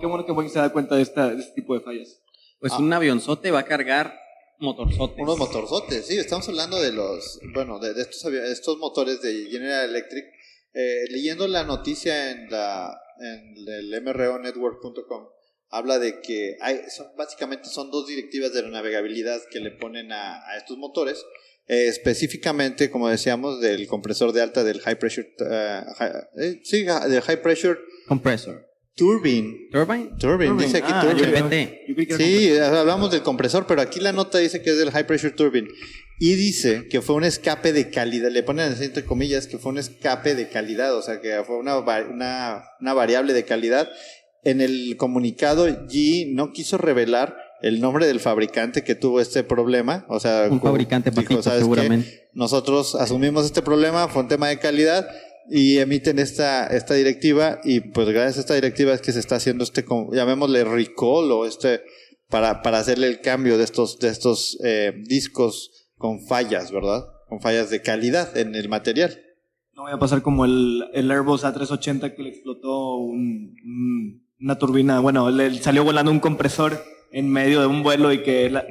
qué 0.00 0.06
bueno 0.06 0.26
que 0.26 0.32
Boeing 0.32 0.50
se 0.50 0.58
da 0.58 0.72
cuenta 0.72 0.96
de, 0.96 1.02
esta, 1.02 1.30
de 1.30 1.40
este 1.40 1.54
tipo 1.54 1.74
de 1.74 1.80
fallas. 1.80 2.20
Pues 2.60 2.72
Ah. 2.72 2.78
un 2.78 2.92
avionzote 2.92 3.50
va 3.50 3.60
a 3.60 3.64
cargar 3.64 4.18
motorzotes. 4.58 5.18
Unos 5.18 5.38
motorzotes, 5.38 6.06
sí, 6.06 6.16
estamos 6.18 6.48
hablando 6.48 6.80
de 6.80 6.92
los, 6.92 7.40
bueno, 7.54 7.78
de, 7.78 7.94
de 7.94 8.02
estos, 8.02 8.24
estos 8.32 8.78
motores 8.78 9.20
de 9.22 9.46
General 9.50 9.88
Electric. 9.88 10.24
Eh, 10.72 11.04
leyendo 11.10 11.46
la 11.46 11.64
noticia 11.64 12.30
en, 12.32 12.50
la, 12.50 12.96
en 13.20 13.54
el 13.68 14.02
mronetwork.com, 14.02 15.28
habla 15.70 15.98
de 15.98 16.20
que 16.20 16.56
hay, 16.60 16.80
son, 16.88 17.06
básicamente 17.16 17.68
son 17.68 17.90
dos 17.90 18.06
directivas 18.06 18.52
de 18.52 18.62
la 18.62 18.68
navegabilidad 18.68 19.40
que 19.50 19.60
le 19.60 19.70
ponen 19.70 20.12
a, 20.12 20.44
a 20.48 20.56
estos 20.56 20.76
motores. 20.78 21.24
Eh, 21.66 21.86
específicamente, 21.86 22.90
como 22.90 23.08
decíamos, 23.08 23.60
del 23.60 23.86
compresor 23.86 24.32
de 24.32 24.42
alta 24.42 24.64
del 24.64 24.80
high 24.80 24.98
pressure, 24.98 25.28
eh, 25.50 25.80
hi- 25.98 26.42
eh, 26.42 26.60
sí, 26.62 26.82
del 26.82 27.22
high 27.22 27.40
pressure 27.40 27.78
Compresor. 28.06 28.66
Turbine. 28.96 29.68
Turbine. 29.72 30.10
Turbine, 30.18 30.62
dice 30.62 30.78
aquí 30.78 30.90
Ah, 30.92 31.00
turbine. 31.02 31.80
yo- 31.88 31.94
yo 32.02 32.16
Sí, 32.16 32.56
hablamos 32.58 33.10
del 33.10 33.22
compresor, 33.22 33.66
pero 33.66 33.80
aquí 33.80 34.00
la 34.00 34.12
nota 34.12 34.38
dice 34.38 34.62
que 34.62 34.70
es 34.70 34.78
del 34.78 34.90
High 34.90 35.06
Pressure 35.06 35.32
Turbine. 35.34 35.68
Y 36.20 36.34
dice 36.34 36.86
que 36.88 37.00
fue 37.02 37.16
un 37.16 37.24
escape 37.24 37.72
de 37.72 37.90
calidad, 37.90 38.30
le 38.30 38.42
ponen 38.44 38.72
así 38.72 38.84
entre 38.84 39.04
comillas 39.04 39.48
que 39.48 39.58
fue 39.58 39.72
un 39.72 39.78
escape 39.78 40.36
de 40.36 40.48
calidad, 40.48 40.96
o 40.96 41.02
sea 41.02 41.20
que 41.20 41.42
fue 41.44 41.56
una, 41.58 41.76
una, 41.78 42.62
una 42.80 42.94
variable 42.94 43.32
de 43.32 43.44
calidad. 43.44 43.88
En 44.44 44.60
el 44.60 44.96
comunicado, 44.96 45.66
G 45.66 46.32
no 46.32 46.52
quiso 46.52 46.78
revelar 46.78 47.36
el 47.62 47.80
nombre 47.80 48.06
del 48.06 48.20
fabricante 48.20 48.84
que 48.84 48.94
tuvo 48.94 49.20
este 49.20 49.42
problema. 49.42 50.04
O 50.08 50.20
sea, 50.20 50.48
Un 50.50 50.60
fabricante 50.60 51.10
dijo, 51.10 51.22
patito, 51.22 51.42
"¿Sabes 51.42 51.58
qué? 51.60 51.62
seguramente. 51.64 52.28
Nosotros 52.34 52.94
asumimos 52.94 53.46
este 53.46 53.62
problema, 53.62 54.06
fue 54.08 54.22
un 54.22 54.28
tema 54.28 54.48
de 54.48 54.58
calidad 54.58 55.08
y 55.50 55.78
emiten 55.78 56.18
esta, 56.18 56.66
esta 56.68 56.94
directiva 56.94 57.60
y 57.64 57.80
pues 57.80 58.08
gracias 58.08 58.38
a 58.38 58.40
esta 58.40 58.54
directiva 58.54 58.94
es 58.94 59.00
que 59.00 59.12
se 59.12 59.20
está 59.20 59.36
haciendo 59.36 59.64
este, 59.64 59.84
llamémosle 60.12 60.64
recall 60.64 61.30
o 61.32 61.46
este, 61.46 61.82
para, 62.30 62.62
para 62.62 62.78
hacerle 62.78 63.08
el 63.08 63.20
cambio 63.20 63.58
de 63.58 63.64
estos, 63.64 63.98
de 63.98 64.08
estos 64.08 64.58
eh, 64.64 64.92
discos 65.04 65.88
con 65.96 66.26
fallas, 66.26 66.70
¿verdad? 66.72 67.04
Con 67.28 67.40
fallas 67.40 67.70
de 67.70 67.82
calidad 67.82 68.36
en 68.36 68.54
el 68.54 68.68
material. 68.68 69.20
No 69.74 69.82
voy 69.82 69.92
a 69.92 69.98
pasar 69.98 70.22
como 70.22 70.44
el, 70.44 70.84
el 70.94 71.10
Airbus 71.10 71.44
A380 71.44 72.14
que 72.14 72.22
le 72.22 72.28
explotó 72.30 72.96
un- 72.96 73.54
un- 73.64 74.24
una 74.40 74.56
turbina. 74.58 75.00
Bueno, 75.00 75.30
le 75.30 75.52
salió 75.62 75.84
volando 75.84 76.10
un 76.10 76.20
compresor 76.20 76.82
en 77.12 77.28
medio 77.28 77.60
de 77.60 77.66
un 77.66 77.82
vuelo 77.82 78.12
y 78.12 78.22
que 78.22 78.50
la- 78.50 78.64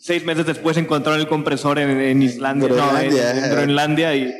seis 0.00 0.24
meses 0.24 0.46
después 0.46 0.76
encontraron 0.76 1.20
el 1.20 1.28
compresor 1.28 1.78
en, 1.78 1.90
en 1.90 2.22
Islandia, 2.22 2.68
no, 2.68 2.74
en- 2.76 2.80
Groenlandia. 3.10 3.44
en, 3.46 3.50
Groenlandia 3.52 4.16
y 4.16 4.32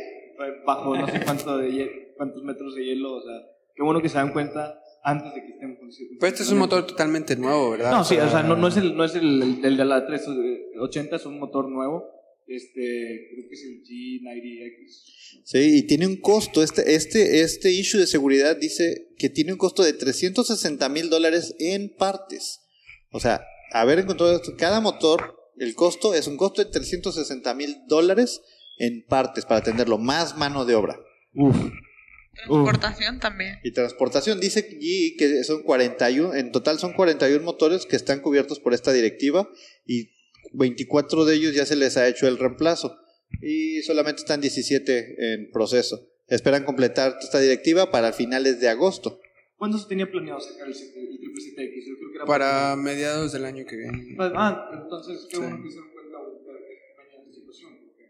bajo 0.66 0.96
no 0.96 1.06
sé 1.06 1.20
cuánto 1.24 1.58
de 1.58 2.14
cuántos 2.16 2.42
metros 2.42 2.74
de 2.74 2.84
hielo. 2.84 3.14
O 3.14 3.22
sea, 3.22 3.34
qué 3.74 3.82
bueno 3.82 4.00
que 4.00 4.08
se 4.08 4.16
dan 4.16 4.32
cuenta 4.32 4.80
antes 5.02 5.34
de 5.34 5.42
que 5.42 5.52
estén 5.52 5.76
funcionando. 5.78 6.18
Pero 6.20 6.32
este 6.32 6.42
es 6.42 6.50
un 6.50 6.58
motor 6.58 6.86
totalmente 6.86 7.36
nuevo, 7.36 7.70
¿verdad? 7.70 7.90
No, 7.90 8.04
sí, 8.04 8.16
o 8.16 8.28
sea, 8.28 8.42
no, 8.42 8.56
no 8.56 8.68
es 8.68 8.76
el, 8.76 8.96
no 8.96 9.04
es 9.04 9.14
el, 9.14 9.42
el, 9.42 9.64
el 9.64 9.76
de 9.76 9.84
la 9.84 10.06
380, 10.06 11.16
es 11.16 11.26
un 11.26 11.38
motor 11.38 11.68
nuevo. 11.68 12.04
Este, 12.46 13.28
creo 13.32 13.48
que 13.48 13.54
es 13.54 13.62
el 13.62 13.82
G90X. 13.84 15.42
Sí, 15.44 15.78
y 15.78 15.82
tiene 15.84 16.06
un 16.06 16.16
costo. 16.16 16.62
Este, 16.62 16.94
este, 16.94 17.42
este 17.42 17.70
issue 17.70 18.00
de 18.00 18.08
seguridad 18.08 18.56
dice 18.56 19.08
que 19.18 19.30
tiene 19.30 19.52
un 19.52 19.58
costo 19.58 19.84
de 19.84 19.92
360 19.92 20.88
mil 20.88 21.10
dólares 21.10 21.54
en 21.60 21.94
partes. 21.96 22.60
O 23.12 23.20
sea, 23.20 23.40
haber 23.72 24.00
encontrado 24.00 24.34
esto, 24.34 24.56
cada 24.56 24.80
motor 24.80 25.36
el 25.58 25.74
costo 25.74 26.14
es 26.14 26.26
un 26.26 26.36
costo 26.36 26.64
de 26.64 26.70
360 26.70 27.54
mil 27.54 27.76
dólares 27.86 28.42
en 28.80 29.04
partes 29.06 29.44
para 29.46 29.60
atenderlo, 29.60 29.98
más 29.98 30.36
mano 30.36 30.64
de 30.64 30.74
obra. 30.74 30.98
Uf. 31.34 31.56
Transportación 32.32 33.18
también. 33.20 33.58
Y 33.62 33.72
transportación, 33.72 34.40
dice 34.40 34.62
GE 34.62 35.16
que 35.18 35.44
son 35.44 35.62
41, 35.62 36.34
en 36.34 36.52
total 36.52 36.78
son 36.78 36.92
41 36.92 37.44
motores 37.44 37.86
que 37.86 37.96
están 37.96 38.20
cubiertos 38.20 38.60
por 38.60 38.72
esta 38.72 38.92
directiva 38.92 39.48
y 39.86 40.10
24 40.52 41.24
de 41.24 41.34
ellos 41.34 41.54
ya 41.54 41.66
se 41.66 41.76
les 41.76 41.96
ha 41.96 42.08
hecho 42.08 42.26
el 42.28 42.38
reemplazo 42.38 42.96
y 43.42 43.82
solamente 43.82 44.20
están 44.22 44.40
17 44.40 45.34
en 45.34 45.50
proceso. 45.50 46.08
Esperan 46.28 46.64
completar 46.64 47.16
esta 47.20 47.40
directiva 47.40 47.90
para 47.90 48.12
finales 48.12 48.60
de 48.60 48.68
agosto. 48.68 49.20
¿Cuándo 49.56 49.76
se 49.76 49.88
tenía 49.88 50.10
planeado 50.10 50.40
sacar 50.40 50.68
el 50.68 50.74
777X? 50.74 51.86
Yo 51.86 51.96
creo 51.98 52.10
que 52.10 52.16
era 52.16 52.24
Para 52.24 52.76
mediados 52.76 53.32
del 53.32 53.44
año 53.44 53.66
que 53.66 53.76
viene. 53.76 54.16
Ah, 54.18 54.70
entonces 54.72 55.26
qué 55.28 55.36
Sí. 55.36 55.42
bueno 55.42 55.62
que 55.62 55.70
se 55.70 55.76
dan 55.80 55.90
cuenta 55.92 56.16
ahorita 56.16 56.52
de 56.52 56.58
que 56.60 56.74
no 56.96 57.02
hay 57.02 57.18
anticipación, 57.20 57.70
porque 57.84 58.04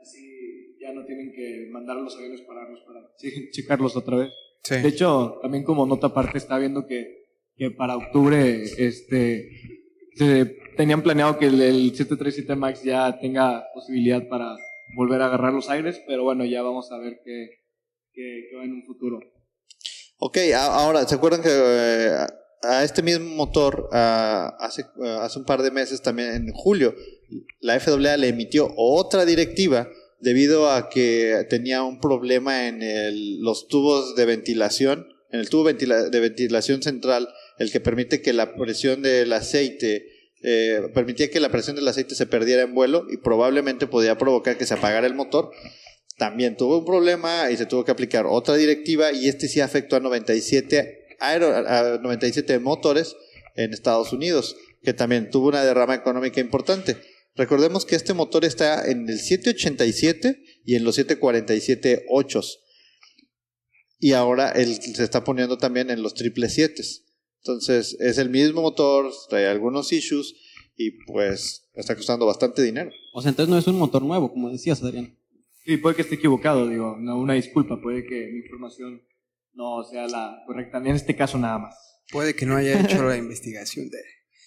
así 0.00 0.73
ya 0.84 0.92
no 0.92 1.04
tienen 1.06 1.32
que 1.32 1.68
mandar 1.70 1.96
los 1.96 2.14
aviones 2.16 2.42
pararlos 2.42 2.80
para 2.86 3.00
sí, 3.16 3.50
checarlos 3.50 3.96
otra 3.96 4.16
vez. 4.18 4.32
Sí. 4.62 4.76
De 4.76 4.88
hecho, 4.88 5.38
también 5.42 5.64
como 5.64 5.86
nota 5.86 6.08
aparte 6.08 6.38
está 6.38 6.58
viendo 6.58 6.86
que, 6.86 7.24
que 7.56 7.70
para 7.70 7.96
octubre 7.96 8.62
este 8.78 9.48
se 10.14 10.44
tenían 10.76 11.02
planeado 11.02 11.38
que 11.38 11.46
el, 11.46 11.60
el 11.60 11.90
737 11.96 12.54
MAX 12.56 12.82
ya 12.82 13.18
tenga 13.18 13.64
posibilidad 13.74 14.26
para 14.28 14.56
volver 14.96 15.20
a 15.22 15.26
agarrar 15.26 15.52
los 15.52 15.68
aires, 15.70 16.00
pero 16.06 16.22
bueno, 16.24 16.44
ya 16.44 16.62
vamos 16.62 16.92
a 16.92 16.98
ver 16.98 17.20
qué, 17.24 17.48
qué, 18.12 18.46
qué 18.50 18.56
va 18.56 18.64
en 18.64 18.72
un 18.72 18.84
futuro. 18.84 19.18
Ok, 20.18 20.38
a- 20.54 20.66
ahora, 20.84 21.06
¿se 21.06 21.14
acuerdan 21.16 21.42
que 21.42 21.48
eh, 21.50 22.16
a 22.62 22.84
este 22.84 23.02
mismo 23.02 23.26
motor 23.34 23.88
ah, 23.92 24.56
hace, 24.60 24.84
ah, 25.02 25.24
hace 25.24 25.38
un 25.38 25.44
par 25.44 25.62
de 25.62 25.70
meses, 25.70 26.00
también 26.00 26.30
en 26.34 26.52
julio, 26.52 26.94
la 27.60 27.78
FAA 27.80 28.16
le 28.16 28.28
emitió 28.28 28.68
otra 28.76 29.24
directiva 29.24 29.88
debido 30.24 30.70
a 30.70 30.88
que 30.88 31.46
tenía 31.48 31.82
un 31.82 32.00
problema 32.00 32.66
en 32.66 32.80
los 33.42 33.68
tubos 33.68 34.16
de 34.16 34.24
ventilación, 34.24 35.06
en 35.30 35.40
el 35.40 35.48
tubo 35.48 35.64
ventila- 35.64 36.08
de 36.08 36.20
ventilación 36.20 36.82
central, 36.82 37.28
el 37.58 37.70
que 37.70 37.80
permite 37.80 38.22
que 38.22 38.32
la 38.32 38.56
presión 38.56 39.02
del 39.02 39.32
aceite, 39.32 40.06
eh, 40.42 40.80
permitía 40.94 41.30
que 41.30 41.40
la 41.40 41.50
presión 41.50 41.76
del 41.76 41.88
aceite 41.88 42.14
se 42.14 42.26
perdiera 42.26 42.62
en 42.62 42.74
vuelo 42.74 43.06
y 43.10 43.18
probablemente 43.18 43.86
podía 43.86 44.18
provocar 44.18 44.58
que 44.58 44.66
se 44.66 44.74
apagara 44.74 45.06
el 45.06 45.14
motor 45.14 45.50
también 46.16 46.56
tuvo 46.56 46.78
un 46.78 46.84
problema 46.84 47.50
y 47.50 47.56
se 47.56 47.66
tuvo 47.66 47.84
que 47.84 47.90
aplicar 47.90 48.26
otra 48.26 48.54
directiva 48.54 49.12
y 49.12 49.28
este 49.28 49.48
sí 49.48 49.60
afectó 49.60 49.96
a 49.96 50.00
97, 50.00 51.16
aero, 51.18 51.54
a 51.54 51.98
97 52.00 52.58
motores 52.60 53.16
en 53.56 53.72
Estados 53.72 54.12
Unidos, 54.12 54.56
que 54.82 54.92
también 54.92 55.30
tuvo 55.30 55.48
una 55.48 55.64
derrama 55.64 55.94
económica 55.94 56.40
importante. 56.40 56.96
Recordemos 57.36 57.84
que 57.84 57.96
este 57.96 58.14
motor 58.14 58.44
está 58.44 58.88
en 58.88 59.08
el 59.08 59.18
787 59.18 60.42
y 60.64 60.76
en 60.76 60.84
los 60.84 60.94
747 60.94 62.06
ochos. 62.08 62.60
Y 63.98 64.12
ahora 64.12 64.50
el, 64.50 64.74
se 64.80 65.02
está 65.02 65.24
poniendo 65.24 65.58
también 65.58 65.90
en 65.90 66.02
los 66.02 66.14
triple 66.14 66.48
sietes. 66.48 67.04
Entonces 67.42 67.96
es 68.00 68.18
el 68.18 68.30
mismo 68.30 68.62
motor, 68.62 69.12
trae 69.28 69.46
algunos 69.46 69.92
issues 69.92 70.34
y 70.76 70.92
pues 71.06 71.68
está 71.74 71.96
costando 71.96 72.26
bastante 72.26 72.62
dinero. 72.62 72.90
O 73.12 73.20
sea, 73.20 73.30
entonces 73.30 73.50
no 73.50 73.58
es 73.58 73.66
un 73.66 73.78
motor 73.78 74.02
nuevo, 74.02 74.32
como 74.32 74.50
decías, 74.50 74.82
Adrián. 74.82 75.18
Sí, 75.64 75.76
puede 75.76 75.96
que 75.96 76.02
esté 76.02 76.16
equivocado, 76.16 76.68
digo, 76.68 76.96
no, 76.98 77.18
una 77.18 77.34
disculpa, 77.34 77.80
puede 77.80 78.04
que 78.04 78.28
mi 78.30 78.38
información 78.38 79.02
no 79.54 79.82
sea 79.84 80.06
la 80.06 80.42
correcta, 80.46 80.78
en 80.78 80.88
este 80.88 81.16
caso 81.16 81.38
nada 81.38 81.58
más. 81.58 81.74
Puede 82.10 82.34
que 82.34 82.44
no 82.44 82.56
haya 82.56 82.80
hecho 82.80 83.02
la 83.02 83.16
investigación 83.18 83.88
de. 83.88 83.98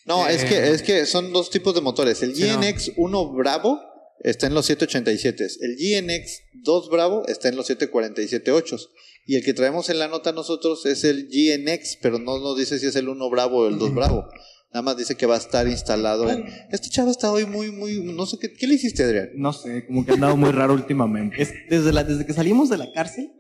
No, 0.07 0.27
Eh, 0.27 0.35
es 0.35 0.45
que 0.45 0.69
es 0.71 0.81
que 0.81 1.05
son 1.05 1.33
dos 1.33 1.49
tipos 1.49 1.75
de 1.75 1.81
motores. 1.81 2.23
El 2.23 2.31
no. 2.31 2.59
GNX 2.61 2.93
1 2.95 3.33
Bravo 3.33 3.79
está 4.23 4.47
en 4.47 4.53
los 4.53 4.65
787. 4.65 5.47
El 5.61 5.75
GNX 5.75 6.41
2 6.63 6.89
Bravo 6.89 7.23
está 7.27 7.49
en 7.49 7.55
los 7.55 7.67
747 7.67 8.51
ochos. 8.51 8.89
Y 9.25 9.35
el 9.35 9.43
que 9.43 9.53
traemos 9.53 9.89
en 9.89 9.99
la 9.99 10.07
nota 10.07 10.31
nosotros 10.31 10.85
es 10.85 11.03
el 11.03 11.27
GNX, 11.27 11.97
pero 12.01 12.17
no 12.17 12.39
nos 12.39 12.57
dice 12.57 12.79
si 12.79 12.85
es 12.87 12.95
el 12.95 13.09
1 13.09 13.29
Bravo 13.29 13.57
o 13.59 13.67
el 13.67 13.77
2 13.77 13.93
Bravo. 13.93 14.25
Nada 14.73 14.81
más 14.81 14.97
dice 14.97 15.15
que 15.15 15.25
va 15.25 15.35
a 15.35 15.39
estar 15.39 15.67
instalado 15.67 16.29
en... 16.29 16.45
Este 16.71 16.89
chavo 16.89 17.09
está 17.09 17.31
hoy 17.31 17.45
muy, 17.45 17.71
muy... 17.71 18.01
No 18.03 18.25
sé, 18.25 18.37
¿qué, 18.37 18.53
qué 18.53 18.67
le 18.67 18.75
hiciste, 18.75 19.03
Adrián? 19.03 19.29
No 19.35 19.53
sé, 19.53 19.85
como 19.85 20.05
que 20.05 20.11
ha 20.11 20.13
andado 20.15 20.35
muy 20.37 20.51
raro 20.51 20.73
últimamente. 20.73 21.41
Es 21.41 21.53
desde, 21.69 21.93
la, 21.93 22.03
desde 22.03 22.25
que 22.25 22.33
salimos 22.33 22.69
de 22.69 22.77
la 22.77 22.91
cárcel, 22.91 23.31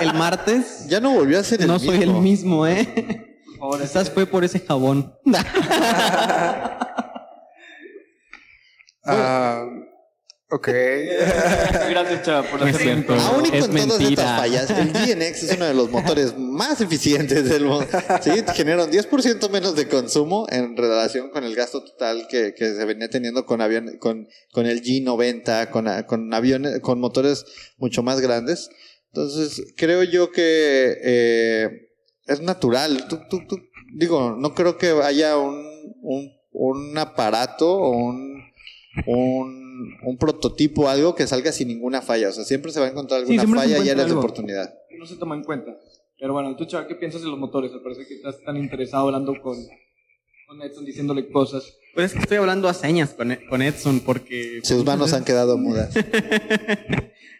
el 0.00 0.14
martes, 0.14 0.86
Ya 0.88 1.00
no 1.00 1.14
volvió 1.14 1.38
a 1.38 1.44
ser 1.44 1.62
el 1.62 1.66
no 1.68 1.74
mismo. 1.74 1.92
soy 1.92 2.02
el 2.02 2.12
mismo, 2.12 2.66
¿eh? 2.66 3.37
Quizás 3.80 4.10
fue 4.10 4.26
por 4.26 4.44
ese 4.44 4.60
jabón. 4.60 5.14
Ah, 9.10 9.64
ok. 10.50 10.68
Gracias, 11.90 12.22
Chava, 12.24 12.42
por 12.50 12.60
cierto. 12.60 12.80
encontrar. 12.90 13.20
Aún 13.20 13.46
y 13.46 13.56
Es 13.56 13.66
con 13.66 13.74
todas 13.74 13.88
mentira. 13.98 14.08
estas 14.22 14.36
fallas, 14.38 14.70
el 14.70 14.92
GNX 14.92 15.42
es 15.44 15.56
uno 15.56 15.64
de 15.64 15.72
los 15.74 15.90
motores 15.90 16.36
más 16.36 16.80
eficientes 16.82 17.48
del 17.48 17.64
mundo. 17.64 17.86
Sí, 18.20 18.32
genera 18.54 18.84
un 18.84 18.90
10% 18.90 19.48
menos 19.50 19.76
de 19.76 19.88
consumo 19.88 20.46
en 20.50 20.76
relación 20.76 21.30
con 21.30 21.44
el 21.44 21.54
gasto 21.54 21.82
total 21.82 22.26
que, 22.28 22.52
que 22.54 22.74
se 22.74 22.84
venía 22.84 23.08
teniendo 23.08 23.46
con 23.46 23.62
aviones, 23.62 23.94
con, 23.98 24.28
con 24.52 24.66
el 24.66 24.82
G90, 24.82 25.70
con, 25.70 25.86
con 26.06 26.34
aviones, 26.34 26.80
con 26.80 27.00
motores 27.00 27.46
mucho 27.78 28.02
más 28.02 28.20
grandes. 28.20 28.68
Entonces, 29.14 29.72
creo 29.76 30.02
yo 30.02 30.32
que 30.32 30.98
eh, 31.02 31.87
es 32.28 32.40
natural. 32.40 33.06
Tú- 33.08 33.20
tú- 33.28 33.46
tú- 33.48 33.60
digo, 33.94 34.36
no 34.38 34.54
creo 34.54 34.76
que 34.78 34.90
haya 35.02 35.36
un, 35.38 35.64
un, 36.02 36.30
un 36.52 36.98
aparato 36.98 37.72
o 37.74 37.90
un, 37.90 38.42
un, 39.06 39.96
un 40.02 40.18
prototipo, 40.18 40.88
algo 40.88 41.14
que 41.14 41.26
salga 41.26 41.52
sin 41.52 41.68
ninguna 41.68 42.02
falla. 42.02 42.28
O 42.28 42.32
sea, 42.32 42.44
siempre 42.44 42.70
se 42.72 42.80
va 42.80 42.86
a 42.86 42.90
encontrar 42.90 43.20
alguna 43.20 43.42
falla 43.46 43.78
y 43.78 43.88
áreas 43.88 44.06
de 44.08 44.14
oportunidad. 44.14 44.74
No 44.98 45.06
se 45.06 45.16
toma 45.16 45.34
en 45.36 45.44
cuenta. 45.44 45.76
Pero 46.20 46.32
bueno, 46.32 46.56
tú, 46.56 46.64
Chava, 46.64 46.86
¿qué 46.88 46.96
piensas 46.96 47.22
de 47.22 47.28
los 47.28 47.38
motores? 47.38 47.72
Me 47.72 47.78
parece 47.78 48.06
que 48.06 48.14
estás 48.14 48.42
tan 48.44 48.56
interesado 48.56 49.06
hablando 49.06 49.40
con, 49.40 49.56
con 50.48 50.60
Edson, 50.62 50.84
diciéndole 50.84 51.28
cosas. 51.30 51.76
Pues 51.94 52.06
es 52.06 52.12
que 52.14 52.18
estoy 52.20 52.38
hablando 52.38 52.68
a 52.68 52.74
señas 52.74 53.10
con, 53.14 53.36
con 53.48 53.62
Edson 53.62 54.00
porque... 54.00 54.58
Sus 54.64 54.84
manos 54.84 55.12
han 55.12 55.24
quedado 55.24 55.56
mudas. 55.58 55.94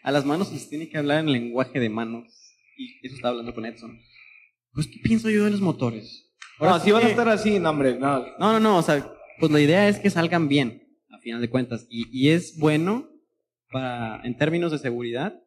a 0.03 0.11
las 0.11 0.25
manos 0.25 0.47
se 0.47 0.53
les 0.53 0.69
tiene 0.69 0.89
que 0.89 0.97
hablar 0.97 1.19
en 1.19 1.31
lenguaje 1.31 1.79
de 1.79 1.89
manos. 1.89 2.25
Y 2.77 3.05
eso 3.05 3.15
estaba 3.15 3.31
hablando 3.31 3.53
con 3.53 3.65
Edson. 3.65 3.99
Pues, 4.73 4.87
¿qué 4.87 4.99
pienso 5.03 5.29
yo 5.29 5.45
de 5.45 5.51
los 5.51 5.61
motores? 5.61 6.31
Ahora 6.59 6.73
no, 6.73 6.79
sí 6.83 6.91
van 6.91 7.05
a 7.05 7.09
estar 7.09 7.29
así, 7.29 7.59
no, 7.59 7.69
hombre, 7.69 7.97
no. 7.97 8.19
No, 8.37 8.53
no, 8.53 8.59
no, 8.59 8.77
o 8.77 8.81
sea, 8.81 9.13
pues 9.39 9.51
la 9.51 9.61
idea 9.61 9.87
es 9.87 9.99
que 9.99 10.09
salgan 10.09 10.47
bien, 10.47 10.83
a 11.09 11.19
final 11.19 11.41
de 11.41 11.49
cuentas. 11.49 11.87
Y, 11.89 12.07
y 12.11 12.29
es 12.29 12.57
bueno 12.57 13.09
para, 13.71 14.21
en 14.23 14.37
términos 14.37 14.71
de 14.71 14.77
seguridad, 14.77 15.41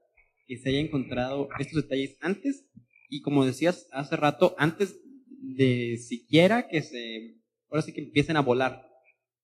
que 0.47 0.57
se 0.57 0.71
haya 0.71 0.81
encontrado 0.81 1.49
estos 1.59 1.83
detalles 1.83 2.17
antes. 2.21 2.67
Y 3.09 3.21
como 3.21 3.45
decías 3.45 3.88
hace 3.93 4.17
rato, 4.17 4.55
antes 4.59 4.99
de 5.29 5.99
siquiera 5.99 6.69
que 6.69 6.83
se, 6.83 7.37
ahora 7.69 7.83
sí 7.83 7.93
que 7.93 8.00
empiecen 8.00 8.37
a 8.37 8.43
volar. 8.43 8.87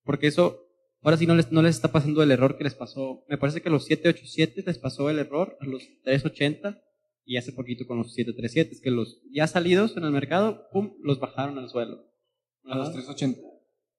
Porque 0.04 0.26
eso, 0.26 0.66
ahora 1.02 1.18
sí 1.18 1.26
no 1.26 1.34
les, 1.34 1.52
no 1.52 1.60
les 1.60 1.76
está 1.76 1.92
pasando 1.92 2.22
el 2.22 2.30
error 2.30 2.56
que 2.56 2.64
les 2.64 2.74
pasó. 2.74 3.24
Me 3.28 3.36
parece 3.36 3.60
que 3.60 3.68
a 3.68 3.72
los 3.72 3.84
787 3.84 4.62
les 4.66 4.78
pasó 4.78 5.10
el 5.10 5.18
error, 5.18 5.56
a 5.60 5.66
los 5.66 5.82
380 6.04 6.82
y 7.28 7.36
hace 7.36 7.52
poquito 7.52 7.86
con 7.86 7.98
los 7.98 8.14
737, 8.14 8.74
es 8.74 8.80
que 8.80 8.90
los 8.90 9.20
ya 9.30 9.46
salidos 9.46 9.96
en 9.98 10.04
el 10.04 10.10
mercado, 10.12 10.66
pum, 10.72 10.94
los 11.02 11.20
bajaron 11.20 11.58
al 11.58 11.68
suelo. 11.68 12.02
A 12.64 12.76
los 12.76 12.88
Ajá. 12.88 12.92
380. 12.94 13.40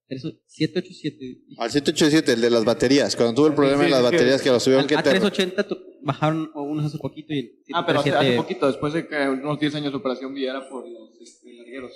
Eso, 0.07 0.31
787. 0.47 1.43
Al 1.59 1.69
787, 1.69 2.33
el 2.33 2.41
de 2.41 2.49
las 2.49 2.65
baterías. 2.65 3.15
Cuando 3.15 3.35
tuvo 3.35 3.47
el 3.47 3.53
problema 3.53 3.79
Sí, 3.83 3.85
de 3.85 3.91
las 3.91 4.01
baterías 4.01 4.41
que 4.41 4.49
lo 4.49 4.59
subieron, 4.59 4.87
que 4.87 4.95
a 4.95 5.03
380 5.03 5.67
tu- 5.67 5.77
bajaron 6.01 6.49
unos 6.55 6.85
hace 6.85 6.97
poquito 6.97 7.31
y 7.33 7.39
el 7.39 7.51
Ah, 7.73 7.85
pero 7.85 7.99
hace, 7.99 8.09
hace 8.09 8.17
737 8.33 8.37
poquito, 8.41 8.65
después 8.67 8.93
de 8.93 9.07
que 9.07 9.29
unos 9.29 9.59
10 9.59 9.75
años 9.75 9.91
de 9.91 9.97
operación 9.97 10.33
viera 10.33 10.67
por 10.67 10.89
los 10.89 11.21
este, 11.21 11.53
largueros 11.53 11.91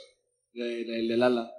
de- 0.54 0.86
de- 0.86 1.08
del 1.08 1.24
ala. 1.24 1.52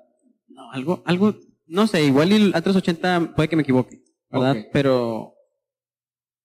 No, 0.47 0.71
algo, 0.71 1.03
algo, 1.07 1.35
no 1.67 1.89
sé, 1.89 2.05
igual 2.05 2.31
y 2.31 2.37
el 2.37 2.53
A380 2.53 3.35
puede 3.35 3.49
que 3.49 3.57
me 3.57 3.63
equivoque, 3.63 4.05
¿verdad? 4.31 4.53
Ok. 4.59 4.67
Pero, 4.73 5.35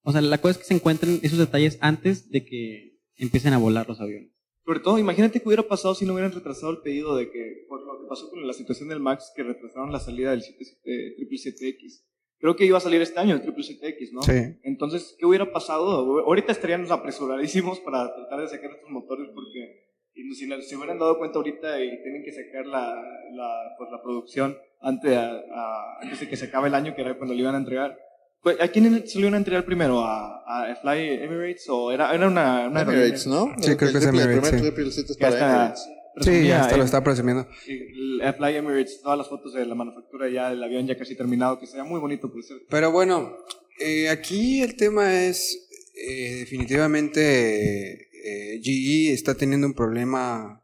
o 0.02 0.12
sea, 0.12 0.22
la 0.22 0.40
cosa 0.40 0.54
es 0.54 0.58
que 0.58 0.64
se 0.64 0.74
encuentren 0.74 1.20
esos 1.22 1.38
detalles 1.38 1.78
antes 1.82 2.32
de 2.32 2.46
que 2.46 2.99
empiecen 3.20 3.54
a 3.54 3.58
volar 3.58 3.88
los 3.88 4.02
aviones. 4.02 4.32
Sobre 4.66 4.80
todo, 4.82 5.00
imagínate 5.00 5.40
qué 5.40 5.48
hubiera 5.48 5.64
pasado 5.64 5.96
si 5.96 6.06
no 6.06 6.14
hubieran 6.14 6.32
retrasado 6.32 6.72
el 6.72 6.80
pedido 6.82 7.16
de 7.16 7.30
que, 7.32 7.66
por 7.68 7.82
lo 7.86 8.02
que 8.02 8.08
pasó 8.08 8.30
con 8.30 8.46
la 8.46 8.54
situación 8.54 8.90
del 8.90 9.00
MAX, 9.00 9.32
que 9.36 9.44
retrasaron 9.44 9.92
la 9.92 10.00
salida 10.00 10.32
del 10.32 10.42
777X. 10.42 12.04
Creo 12.40 12.56
que 12.56 12.66
iba 12.66 12.78
a 12.78 12.82
salir 12.82 13.02
este 13.02 13.20
año 13.20 13.36
el 13.36 13.42
777X, 13.42 14.12
¿no? 14.14 14.22
Sí. 14.24 14.60
Entonces, 14.64 15.16
¿qué 15.20 15.26
hubiera 15.26 15.52
pasado? 15.52 16.20
Ahorita 16.20 16.52
estaríamos 16.52 16.90
apresuradísimos 16.92 17.80
para 17.82 18.14
tratar 18.16 18.42
de 18.42 18.48
sacar 18.48 18.72
estos 18.72 18.90
motores 18.90 19.28
porque 19.34 19.90
y 20.14 20.34
si 20.36 20.48
no- 20.48 20.60
se 20.62 20.76
hubieran 20.76 21.00
dado 21.00 21.18
cuenta 21.18 21.38
ahorita 21.40 21.82
y 21.84 22.02
tienen 22.02 22.24
que 22.24 22.32
sacar 22.32 22.66
la, 22.66 22.94
la, 23.32 23.76
pues, 23.78 23.90
la 23.92 24.02
producción 24.02 24.58
antes, 24.82 25.16
a- 25.16 25.32
a- 25.32 26.00
antes 26.02 26.20
de 26.20 26.28
que 26.30 26.36
se 26.36 26.46
acabe 26.46 26.68
el 26.68 26.76
año, 26.76 26.94
que 26.96 27.02
era 27.02 27.18
cuando 27.18 27.34
le 27.34 27.42
iban 27.42 27.56
a 27.56 27.60
entregar. 27.60 27.98
Pues, 28.42 28.60
¿A 28.62 28.68
quién 28.70 29.06
se 29.06 29.16
le 29.16 29.22
iban 29.22 29.34
a 29.34 29.38
entregar 29.38 29.66
primero? 29.66 30.02
¿A, 30.02 30.72
a 30.72 30.76
Fly 30.76 31.24
Emirates 31.24 31.68
o 31.68 31.92
era, 31.92 32.14
era 32.14 32.28
una, 32.28 32.68
una 32.68 32.82
Emirates, 32.82 33.28
¿no? 33.28 33.54
Sí, 33.60 33.76
creo 33.76 33.92
que 33.92 33.98
es 33.98 34.06
Emirates, 34.06 34.38
El 34.38 34.44
sí. 34.44 34.50
primer 34.52 34.74
triple 34.74 34.92
set 34.92 35.10
es 35.10 35.18
que 35.18 35.22
para 35.22 35.34
hasta, 35.34 35.56
Emirates. 35.56 36.00
Sí, 36.22 36.48
ya 36.48 36.62
hasta 36.62 36.78
lo 36.78 36.84
está 36.84 37.04
presumiendo. 37.04 37.48
Fly 37.66 38.56
Emirates, 38.56 39.02
todas 39.02 39.18
las 39.18 39.28
fotos 39.28 39.54
de 39.54 39.66
la 39.66 39.76
manufactura 39.76 40.30
ya 40.30 40.50
del 40.50 40.64
avión 40.64 40.88
ya 40.88 40.98
casi 40.98 41.16
terminado, 41.16 41.60
que 41.60 41.68
sería 41.68 41.84
muy 41.84 42.00
bonito 42.00 42.32
por 42.32 42.44
cierto. 42.44 42.66
Pero 42.70 42.92
bueno, 42.92 43.38
eh, 43.80 44.10
aquí 44.10 44.62
el 44.62 44.76
tema 44.76 45.26
es 45.26 45.68
eh, 45.96 46.38
definitivamente 46.40 48.10
eh, 48.24 48.62
GE 48.62 49.14
está 49.14 49.36
teniendo 49.36 49.68
un 49.68 49.74
problema 49.74 50.64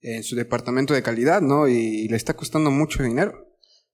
en 0.00 0.22
su 0.22 0.36
departamento 0.36 0.94
de 0.94 1.02
calidad, 1.02 1.40
¿no? 1.40 1.66
Y 1.68 2.06
le 2.08 2.16
está 2.16 2.34
costando 2.34 2.70
mucho 2.70 3.02
dinero. 3.02 3.45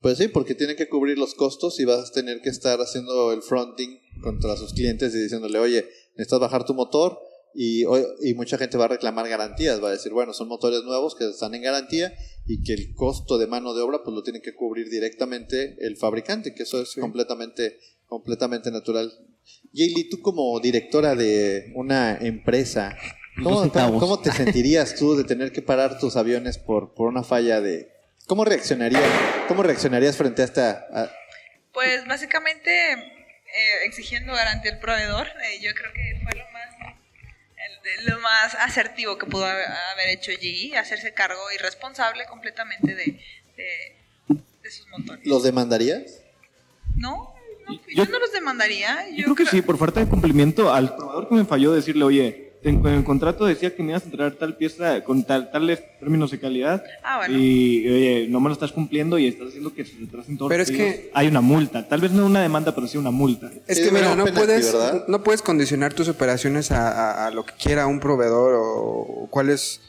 Pues 0.02 0.18
sí, 0.18 0.26
porque 0.28 0.56
tienen 0.56 0.76
que 0.76 0.88
cubrir 0.88 1.16
los 1.16 1.34
costos 1.34 1.78
y 1.78 1.84
vas 1.84 2.10
a 2.10 2.12
tener 2.12 2.40
que 2.42 2.50
estar 2.50 2.80
haciendo 2.80 3.32
el 3.32 3.40
fronting 3.40 4.00
contra 4.20 4.56
sus 4.56 4.74
clientes 4.74 5.14
y 5.14 5.22
diciéndole, 5.22 5.60
oye, 5.60 5.86
necesitas 6.16 6.40
bajar 6.40 6.64
tu 6.64 6.74
motor 6.74 7.20
y, 7.54 7.84
y 8.20 8.34
mucha 8.34 8.58
gente 8.58 8.76
va 8.76 8.86
a 8.86 8.88
reclamar 8.88 9.28
garantías, 9.28 9.82
va 9.82 9.88
a 9.88 9.92
decir, 9.92 10.12
bueno, 10.12 10.32
son 10.32 10.48
motores 10.48 10.82
nuevos 10.82 11.14
que 11.14 11.28
están 11.28 11.54
en 11.54 11.62
garantía 11.62 12.12
y 12.46 12.64
que 12.64 12.72
el 12.72 12.94
costo 12.94 13.38
de 13.38 13.46
mano 13.46 13.74
de 13.74 13.82
obra 13.82 14.02
pues 14.02 14.14
lo 14.14 14.24
tiene 14.24 14.40
que 14.40 14.54
cubrir 14.54 14.90
directamente 14.90 15.76
el 15.78 15.96
fabricante, 15.96 16.52
que 16.54 16.64
eso 16.64 16.82
es 16.82 16.94
completamente, 16.94 17.78
completamente 18.06 18.72
natural. 18.72 19.12
Jaylee, 19.72 20.08
tú 20.08 20.20
como 20.20 20.58
directora 20.60 21.14
de 21.14 21.72
una 21.76 22.16
empresa, 22.16 22.96
¿cómo, 23.42 23.70
cómo 23.98 24.20
te 24.20 24.32
sentirías 24.32 24.96
tú 24.96 25.14
de 25.14 25.24
tener 25.24 25.52
que 25.52 25.62
parar 25.62 25.98
tus 26.00 26.16
aviones 26.16 26.58
por, 26.58 26.94
por 26.94 27.08
una 27.08 27.22
falla 27.22 27.60
de... 27.60 27.88
¿Cómo 28.26 28.44
reaccionarías, 28.44 29.02
cómo 29.48 29.62
reaccionarías 29.62 30.16
frente 30.16 30.42
a 30.42 30.44
esta... 30.44 30.70
a- 30.92 31.10
Pues 31.72 32.06
básicamente 32.06 32.92
eh, 32.92 33.84
exigiendo 33.84 34.32
garantía 34.32 34.72
al 34.72 34.78
proveedor, 34.78 35.26
eh, 35.44 35.60
yo 35.60 35.72
creo 35.74 35.92
que 35.92 36.20
fue 36.22 36.32
lo 36.38 36.44
más, 36.50 36.96
el- 37.98 38.06
lo 38.06 38.20
más 38.20 38.54
asertivo 38.54 39.18
que 39.18 39.26
pudo 39.26 39.44
haber 39.44 40.08
hecho 40.10 40.32
GE, 40.40 40.76
hacerse 40.78 41.12
cargo 41.12 41.40
y 41.54 41.58
responsable 41.58 42.24
completamente 42.26 42.94
de, 42.94 43.20
de, 43.56 43.96
de 44.62 44.70
sus 44.70 44.86
motores. 44.88 45.26
¿Los 45.26 45.42
demandarías? 45.42 46.22
No, 46.96 47.34
no, 47.66 47.74
yo, 47.88 48.04
Yo- 48.04 48.10
no 48.10 48.18
los 48.18 48.32
demandaría. 48.32 49.08
Yo, 49.10 49.16
Yo 49.16 49.24
creo 49.24 49.36
que 49.36 49.46
sí, 49.46 49.62
por 49.62 49.76
falta 49.78 50.00
de 50.00 50.06
cumplimiento 50.06 50.72
al 50.72 50.94
proveedor 50.96 51.28
que 51.28 51.34
me 51.34 51.44
falló 51.44 51.72
decirle, 51.72 52.04
oye, 52.04 52.51
en, 52.64 52.86
el 52.86 53.04
contrato 53.04 53.44
decía 53.44 53.74
que 53.74 53.82
me 53.82 53.90
ibas 53.90 54.02
a 54.02 54.04
entregar 54.06 54.32
tal 54.34 54.56
pieza 54.56 55.02
con 55.04 55.24
tal, 55.24 55.50
tales 55.50 55.80
términos 55.98 56.30
de 56.30 56.38
calidad 56.38 56.84
Ah, 57.02 57.18
bueno. 57.18 57.36
y 57.38 57.88
oye, 57.88 58.26
no 58.28 58.40
me 58.40 58.48
lo 58.48 58.52
estás 58.52 58.72
cumpliendo 58.72 59.18
y 59.18 59.26
estás 59.26 59.48
haciendo 59.48 59.74
que 59.74 59.84
se 59.84 59.96
retrasen 59.98 60.36
todos 60.38 60.48
Pero 60.50 60.60
los 60.62 60.70
es 60.70 60.76
pedidos. 60.76 60.94
que- 60.96 61.10
Hay 61.14 61.26
una 61.28 61.40
multa, 61.40 61.88
tal 61.88 62.00
vez 62.00 62.12
no 62.12 62.24
una 62.26 62.40
demanda, 62.42 62.74
pero 62.74 62.86
sí 62.86 62.98
una 62.98 63.10
multa. 63.10 63.50
Es 63.66 63.78
Sí, 63.78 63.84
que 63.84 63.90
mira, 63.90 64.14
no 64.14 64.24
penalti, 64.24 64.32
puedes, 64.46 64.72
¿verdad? 64.72 65.04
no 65.08 65.22
puedes 65.24 65.42
condicionar 65.42 65.92
tus 65.94 66.08
operaciones 66.08 66.70
a, 66.70 66.88
a- 66.90 67.26
a 67.26 67.30
lo 67.30 67.44
que 67.44 67.54
quiera 67.60 67.86
un 67.86 67.98
proveedor 68.00 68.54
o, 68.54 68.64
o 68.64 69.28
cuál 69.30 69.50
es, 69.50 69.80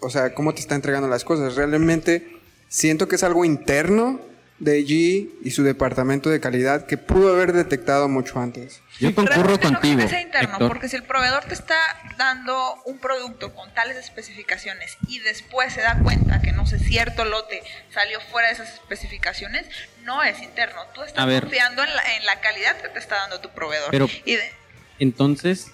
o 0.00 0.08
sea, 0.10 0.34
cómo 0.34 0.54
te 0.54 0.60
está 0.60 0.74
entregando 0.74 1.08
las 1.08 1.24
cosas. 1.24 1.54
Realmente 1.54 2.26
siento 2.68 3.08
que 3.08 3.16
es 3.16 3.22
algo 3.22 3.44
interno 3.44 4.20
de 4.58 4.84
G 4.86 5.28
y 5.42 5.50
su 5.52 5.62
departamento 5.62 6.28
de 6.28 6.38
calidad 6.40 6.84
que 6.86 6.98
pudo 6.98 7.32
haber 7.32 7.52
detectado 7.54 8.08
mucho 8.08 8.38
antes. 8.40 8.80
Yo 9.00 9.14
concurro 9.14 9.58
contigo, 9.58 9.80
creo 9.80 9.96
que 9.98 10.08
sea 10.08 10.20
interno, 10.20 10.52
Héctor. 10.52 10.68
porque 10.68 10.88
si 10.88 10.96
el 10.96 11.02
proveedor 11.04 11.44
te 11.44 11.54
está 11.54 11.76
dando 12.18 12.74
un 12.84 12.98
producto 12.98 13.54
con 13.54 13.72
tales 13.72 13.96
especificaciones 13.96 14.96
y 15.08 15.20
después 15.20 15.72
se 15.72 15.80
da 15.80 15.98
cuenta 16.02 16.40
que 16.42 16.52
no 16.52 16.66
sé 16.66 16.78
cierto 16.78 17.24
lote 17.24 17.62
salió 17.92 18.20
fuera 18.20 18.48
de 18.48 18.54
esas 18.54 18.74
especificaciones, 18.74 19.66
no 20.04 20.22
es 20.22 20.40
interno. 20.42 20.82
Tú 20.94 21.02
estás 21.02 21.24
confiando 21.40 21.82
en 21.82 21.96
la, 21.96 22.16
en 22.16 22.26
la 22.26 22.40
calidad 22.40 22.76
que 22.80 22.88
te 22.88 22.98
está 22.98 23.16
dando 23.16 23.40
tu 23.40 23.48
proveedor. 23.50 23.90
Pero- 23.90 24.08
Y 24.24 24.34
de- 24.36 24.52
Entonces, 24.98 25.68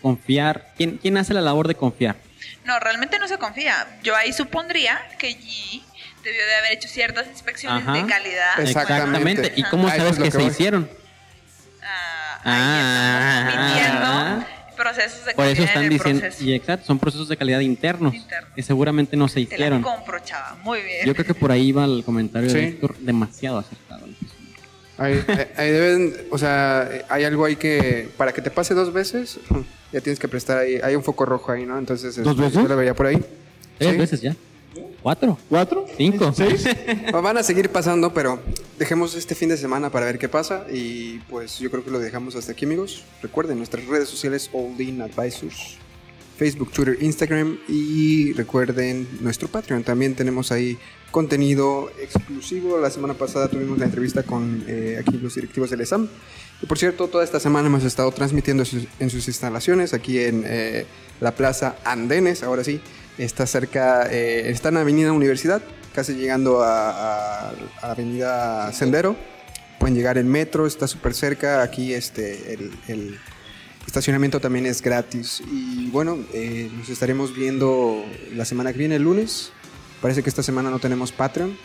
confiar. 0.00 0.72
¿Quién, 0.76 0.98
¿Quién 0.98 1.16
hace 1.16 1.32
la 1.34 1.40
labor 1.40 1.68
de 1.68 1.74
confiar? 1.76 2.16
no, 2.64 2.78
realmente 2.80 3.18
no 3.20 3.28
se 3.28 3.38
confía. 3.38 3.86
Yo 4.02 4.16
ahí 4.16 4.32
supondría 4.32 5.00
que 5.18 5.30
G 5.38 5.82
debió 6.24 6.46
de 6.46 6.54
haber 6.56 6.72
hecho 6.72 6.88
ciertas 6.88 7.26
inspecciones 7.28 7.82
Ajá. 7.82 7.92
de 7.92 8.06
calidad. 8.06 8.58
Exactamente. 8.60 9.52
¿Y 9.56 9.62
cómo 9.64 9.88
sabes 9.88 10.16
que, 10.16 10.24
que 10.24 10.30
se 10.32 10.38
voy. 10.38 10.46
hicieron? 10.48 11.01
Ah, 12.44 13.74
ahí 13.74 13.80
estamos 13.80 14.44
Ah. 14.44 14.46
procesos 14.76 15.24
de 15.26 15.34
Por 15.34 15.44
eso 15.46 15.54
calidad 15.54 15.58
en 15.58 15.62
están 15.68 15.82
el 15.84 15.88
diciendo. 15.90 16.26
Y 16.40 16.54
exacto, 16.54 16.86
son 16.86 16.98
procesos 16.98 17.28
de 17.28 17.36
calidad 17.36 17.60
internos. 17.60 18.14
Internos. 18.14 18.50
Que 18.54 18.62
seguramente 18.62 19.16
no 19.16 19.28
se 19.28 19.34
Te 19.34 19.40
la 19.50 19.54
hicieron. 19.54 19.82
compro, 19.82 20.18
chava. 20.20 20.56
Muy 20.64 20.80
bien. 20.82 21.06
Yo 21.06 21.14
creo 21.14 21.26
que 21.26 21.34
por 21.34 21.52
ahí 21.52 21.70
va 21.72 21.84
el 21.84 22.02
comentario 22.04 22.50
Sí. 22.50 22.56
de 22.56 22.68
Héctor 22.68 22.96
demasiado 22.98 23.58
acertado. 23.58 24.02
Ahí, 24.98 25.24
ahí- 25.56 25.70
deben, 25.70 26.14
o 26.30 26.38
sea, 26.38 26.88
hay 27.08 27.24
algo 27.24 27.44
ahí 27.44 27.56
que 27.56 28.08
para 28.16 28.32
que 28.32 28.42
te 28.42 28.50
pase 28.50 28.74
dos 28.74 28.92
veces, 28.92 29.38
ya 29.92 30.00
tienes 30.00 30.18
que 30.18 30.28
prestar 30.28 30.58
ahí, 30.58 30.78
hay 30.82 30.94
un 30.94 31.02
foco 31.02 31.24
rojo 31.24 31.50
ahí, 31.52 31.64
¿no? 31.64 31.78
Entonces, 31.78 32.16
¿Dos 32.16 32.26
este, 32.28 32.40
veces? 32.42 32.62
yo 32.62 32.68
lo 32.68 32.76
vería 32.76 32.94
por 32.94 33.06
ahí. 33.06 33.24
Tres 33.78 33.92
Sí. 33.92 33.96
veces 33.96 34.20
ya. 34.20 34.36
¿Cuatro? 35.02 35.38
¿Cuatro? 35.48 35.86
¿Cinco? 35.96 36.32
¿Seis? 36.32 36.64
Van 37.12 37.36
a 37.36 37.42
seguir 37.42 37.68
pasando, 37.70 38.12
pero 38.14 38.40
dejemos 38.82 39.14
este 39.14 39.36
fin 39.36 39.48
de 39.48 39.56
semana 39.56 39.90
para 39.90 40.06
ver 40.06 40.18
qué 40.18 40.28
pasa. 40.28 40.66
Y 40.68 41.20
pues 41.30 41.60
yo 41.60 41.70
creo 41.70 41.84
que 41.84 41.90
lo 41.92 42.00
dejamos 42.00 42.34
hasta 42.34 42.50
aquí, 42.50 42.64
amigos. 42.64 43.04
Recuerden 43.22 43.58
nuestras 43.58 43.86
redes 43.86 44.08
sociales, 44.08 44.50
All 44.52 44.80
In 44.80 45.00
Advisors, 45.00 45.78
Facebook, 46.36 46.72
Twitter, 46.72 46.98
Instagram. 47.00 47.58
Y 47.68 48.32
recuerden 48.32 49.06
nuestro 49.20 49.46
Patreon. 49.46 49.84
También 49.84 50.16
tenemos 50.16 50.50
ahí 50.50 50.78
contenido 51.12 51.92
exclusivo. 52.00 52.76
La 52.78 52.90
semana 52.90 53.14
pasada 53.14 53.46
tuvimos 53.48 53.78
la 53.78 53.84
entrevista 53.84 54.24
con 54.24 54.64
eh, 54.66 54.98
aquí 55.00 55.16
los 55.16 55.36
directivos 55.36 55.70
del 55.70 55.82
ESAM. 55.82 56.08
Y 56.60 56.66
por 56.66 56.76
cierto, 56.76 57.06
toda 57.06 57.22
esta 57.22 57.38
semana 57.38 57.68
hemos 57.68 57.84
estado 57.84 58.10
transmitiendo 58.10 58.64
en 58.98 59.10
sus 59.10 59.28
instalaciones 59.28 59.94
aquí 59.94 60.18
en 60.18 60.42
eh, 60.44 60.86
la 61.20 61.36
Plaza 61.36 61.76
Andenes, 61.84 62.42
ahora 62.42 62.64
sí. 62.64 62.80
Está 63.16 63.46
cerca, 63.46 64.08
eh, 64.10 64.50
está 64.50 64.70
en 64.70 64.78
Avenida 64.78 65.12
Universidad, 65.12 65.62
casi 65.94 66.14
llegando 66.14 66.62
a, 66.62 66.90
a- 66.90 67.52
a 67.82 67.90
Avenida 67.92 68.72
Sendero. 68.72 69.16
Pueden 69.78 69.94
llegar 69.96 70.18
en 70.18 70.28
metro, 70.28 70.66
está 70.66 70.86
súper 70.86 71.14
cerca. 71.14 71.62
Aquí 71.62 71.92
este, 71.92 72.54
el, 72.54 72.70
el 72.88 73.18
estacionamiento 73.86 74.40
también 74.40 74.66
es 74.66 74.80
gratis. 74.80 75.42
Y 75.50 75.88
bueno, 75.90 76.18
eh, 76.32 76.70
nos 76.76 76.88
estaremos 76.88 77.34
viendo 77.34 78.04
la 78.34 78.44
semana 78.44 78.72
que 78.72 78.78
viene, 78.78 78.96
el 78.96 79.02
lunes. 79.02 79.52
Parece 80.00 80.22
que 80.22 80.28
esta 80.28 80.42
semana 80.42 80.70
no 80.70 80.78
tenemos 80.78 81.12
Patreon. 81.12 81.56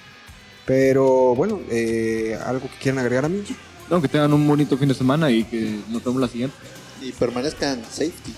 Pero 0.66 1.34
bueno, 1.36 1.62
eh, 1.70 2.38
¿algo 2.46 2.70
que 2.70 2.78
quieran 2.78 3.00
agregar, 3.00 3.26
amigos? 3.26 3.48
No, 3.90 4.02
que 4.02 4.08
tengan 4.10 4.34
un 4.34 4.46
bonito 4.48 4.78
fin 4.78 4.90
de 4.90 4.96
semana 4.96 5.32
y 5.32 5.44
que 5.46 5.80
nos 5.90 6.04
vemos 6.04 6.20
la 6.22 6.28
siguiente. 6.28 6.56
Y 7.02 7.12
permanezcan 7.13 7.82
safety. 7.86 8.34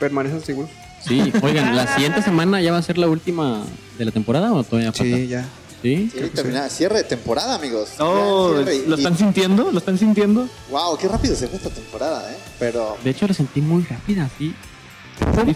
Permanecen 0.00 0.40
seguros. 0.40 0.70
Sí, 1.06 1.32
oigan, 1.42 1.76
la 1.76 1.86
siguiente 1.94 2.22
semana 2.22 2.60
ya 2.60 2.72
va 2.72 2.78
a 2.78 2.82
ser 2.82 2.98
la 2.98 3.06
última 3.08 3.64
de 3.98 4.04
la 4.04 4.10
temporada 4.10 4.52
o 4.52 4.64
todavía 4.64 4.92
falta? 4.92 5.16
Sí, 5.16 5.26
ya. 5.28 5.44
¿Sí? 5.82 6.10
Sí, 6.12 6.20
termina- 6.34 6.68
cierre 6.68 6.96
de 6.98 7.04
temporada, 7.04 7.54
amigos. 7.54 7.90
No, 7.98 8.58
Ya, 8.58 8.64
cierre. 8.64 8.86
¿lo 8.88 8.96
Y- 8.96 8.98
están 8.98 9.16
sintiendo? 9.18 9.70
¿Lo 9.70 9.78
están 9.78 9.98
sintiendo? 9.98 10.48
Wow, 10.70 10.96
qué 10.98 11.06
rápido 11.06 11.36
se 11.36 11.46
fue 11.48 11.58
esta 11.58 11.70
temporada, 11.70 12.32
¿eh? 12.32 12.36
Pero. 12.58 12.96
De 13.04 13.10
hecho, 13.10 13.26
la 13.28 13.34
sentí 13.34 13.60
muy 13.60 13.84
rápida, 13.84 14.28
sí. 14.38 14.54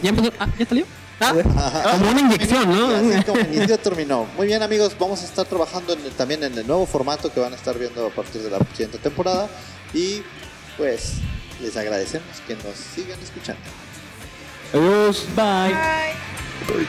Ya 0.02 0.08
empezó. 0.10 0.32
Ah, 0.38 0.48
ya 0.58 0.66
salió. 0.66 0.84
Ah, 1.22 1.34
como 1.98 2.10
una 2.12 2.20
inyección, 2.20 2.70
Y 2.70 2.74
así 2.94 3.16
¿no? 3.18 3.24
como 3.26 3.40
inició, 3.40 3.78
terminó. 3.78 4.26
Muy 4.36 4.46
bien, 4.46 4.62
amigos, 4.62 4.92
vamos 4.98 5.20
a 5.22 5.24
estar 5.26 5.44
trabajando 5.46 5.92
en 5.94 6.00
el- 6.04 6.12
también 6.12 6.42
en 6.44 6.56
el 6.56 6.66
nuevo 6.66 6.86
formato 6.86 7.30
que 7.32 7.40
van 7.40 7.52
a 7.52 7.56
estar 7.56 7.78
viendo 7.78 8.06
a 8.06 8.10
partir 8.10 8.40
de 8.42 8.50
la 8.50 8.58
siguiente 8.72 8.98
temporada. 8.98 9.48
Y 9.92 10.22
pues 10.78 11.14
les 11.60 11.76
agradecemos 11.76 12.28
que 12.46 12.54
nos 12.54 12.74
sigan 12.94 13.18
escuchando. 13.20 13.60
Adiós. 14.72 15.26
Bye. 15.34 15.74
Bye. 16.66 16.86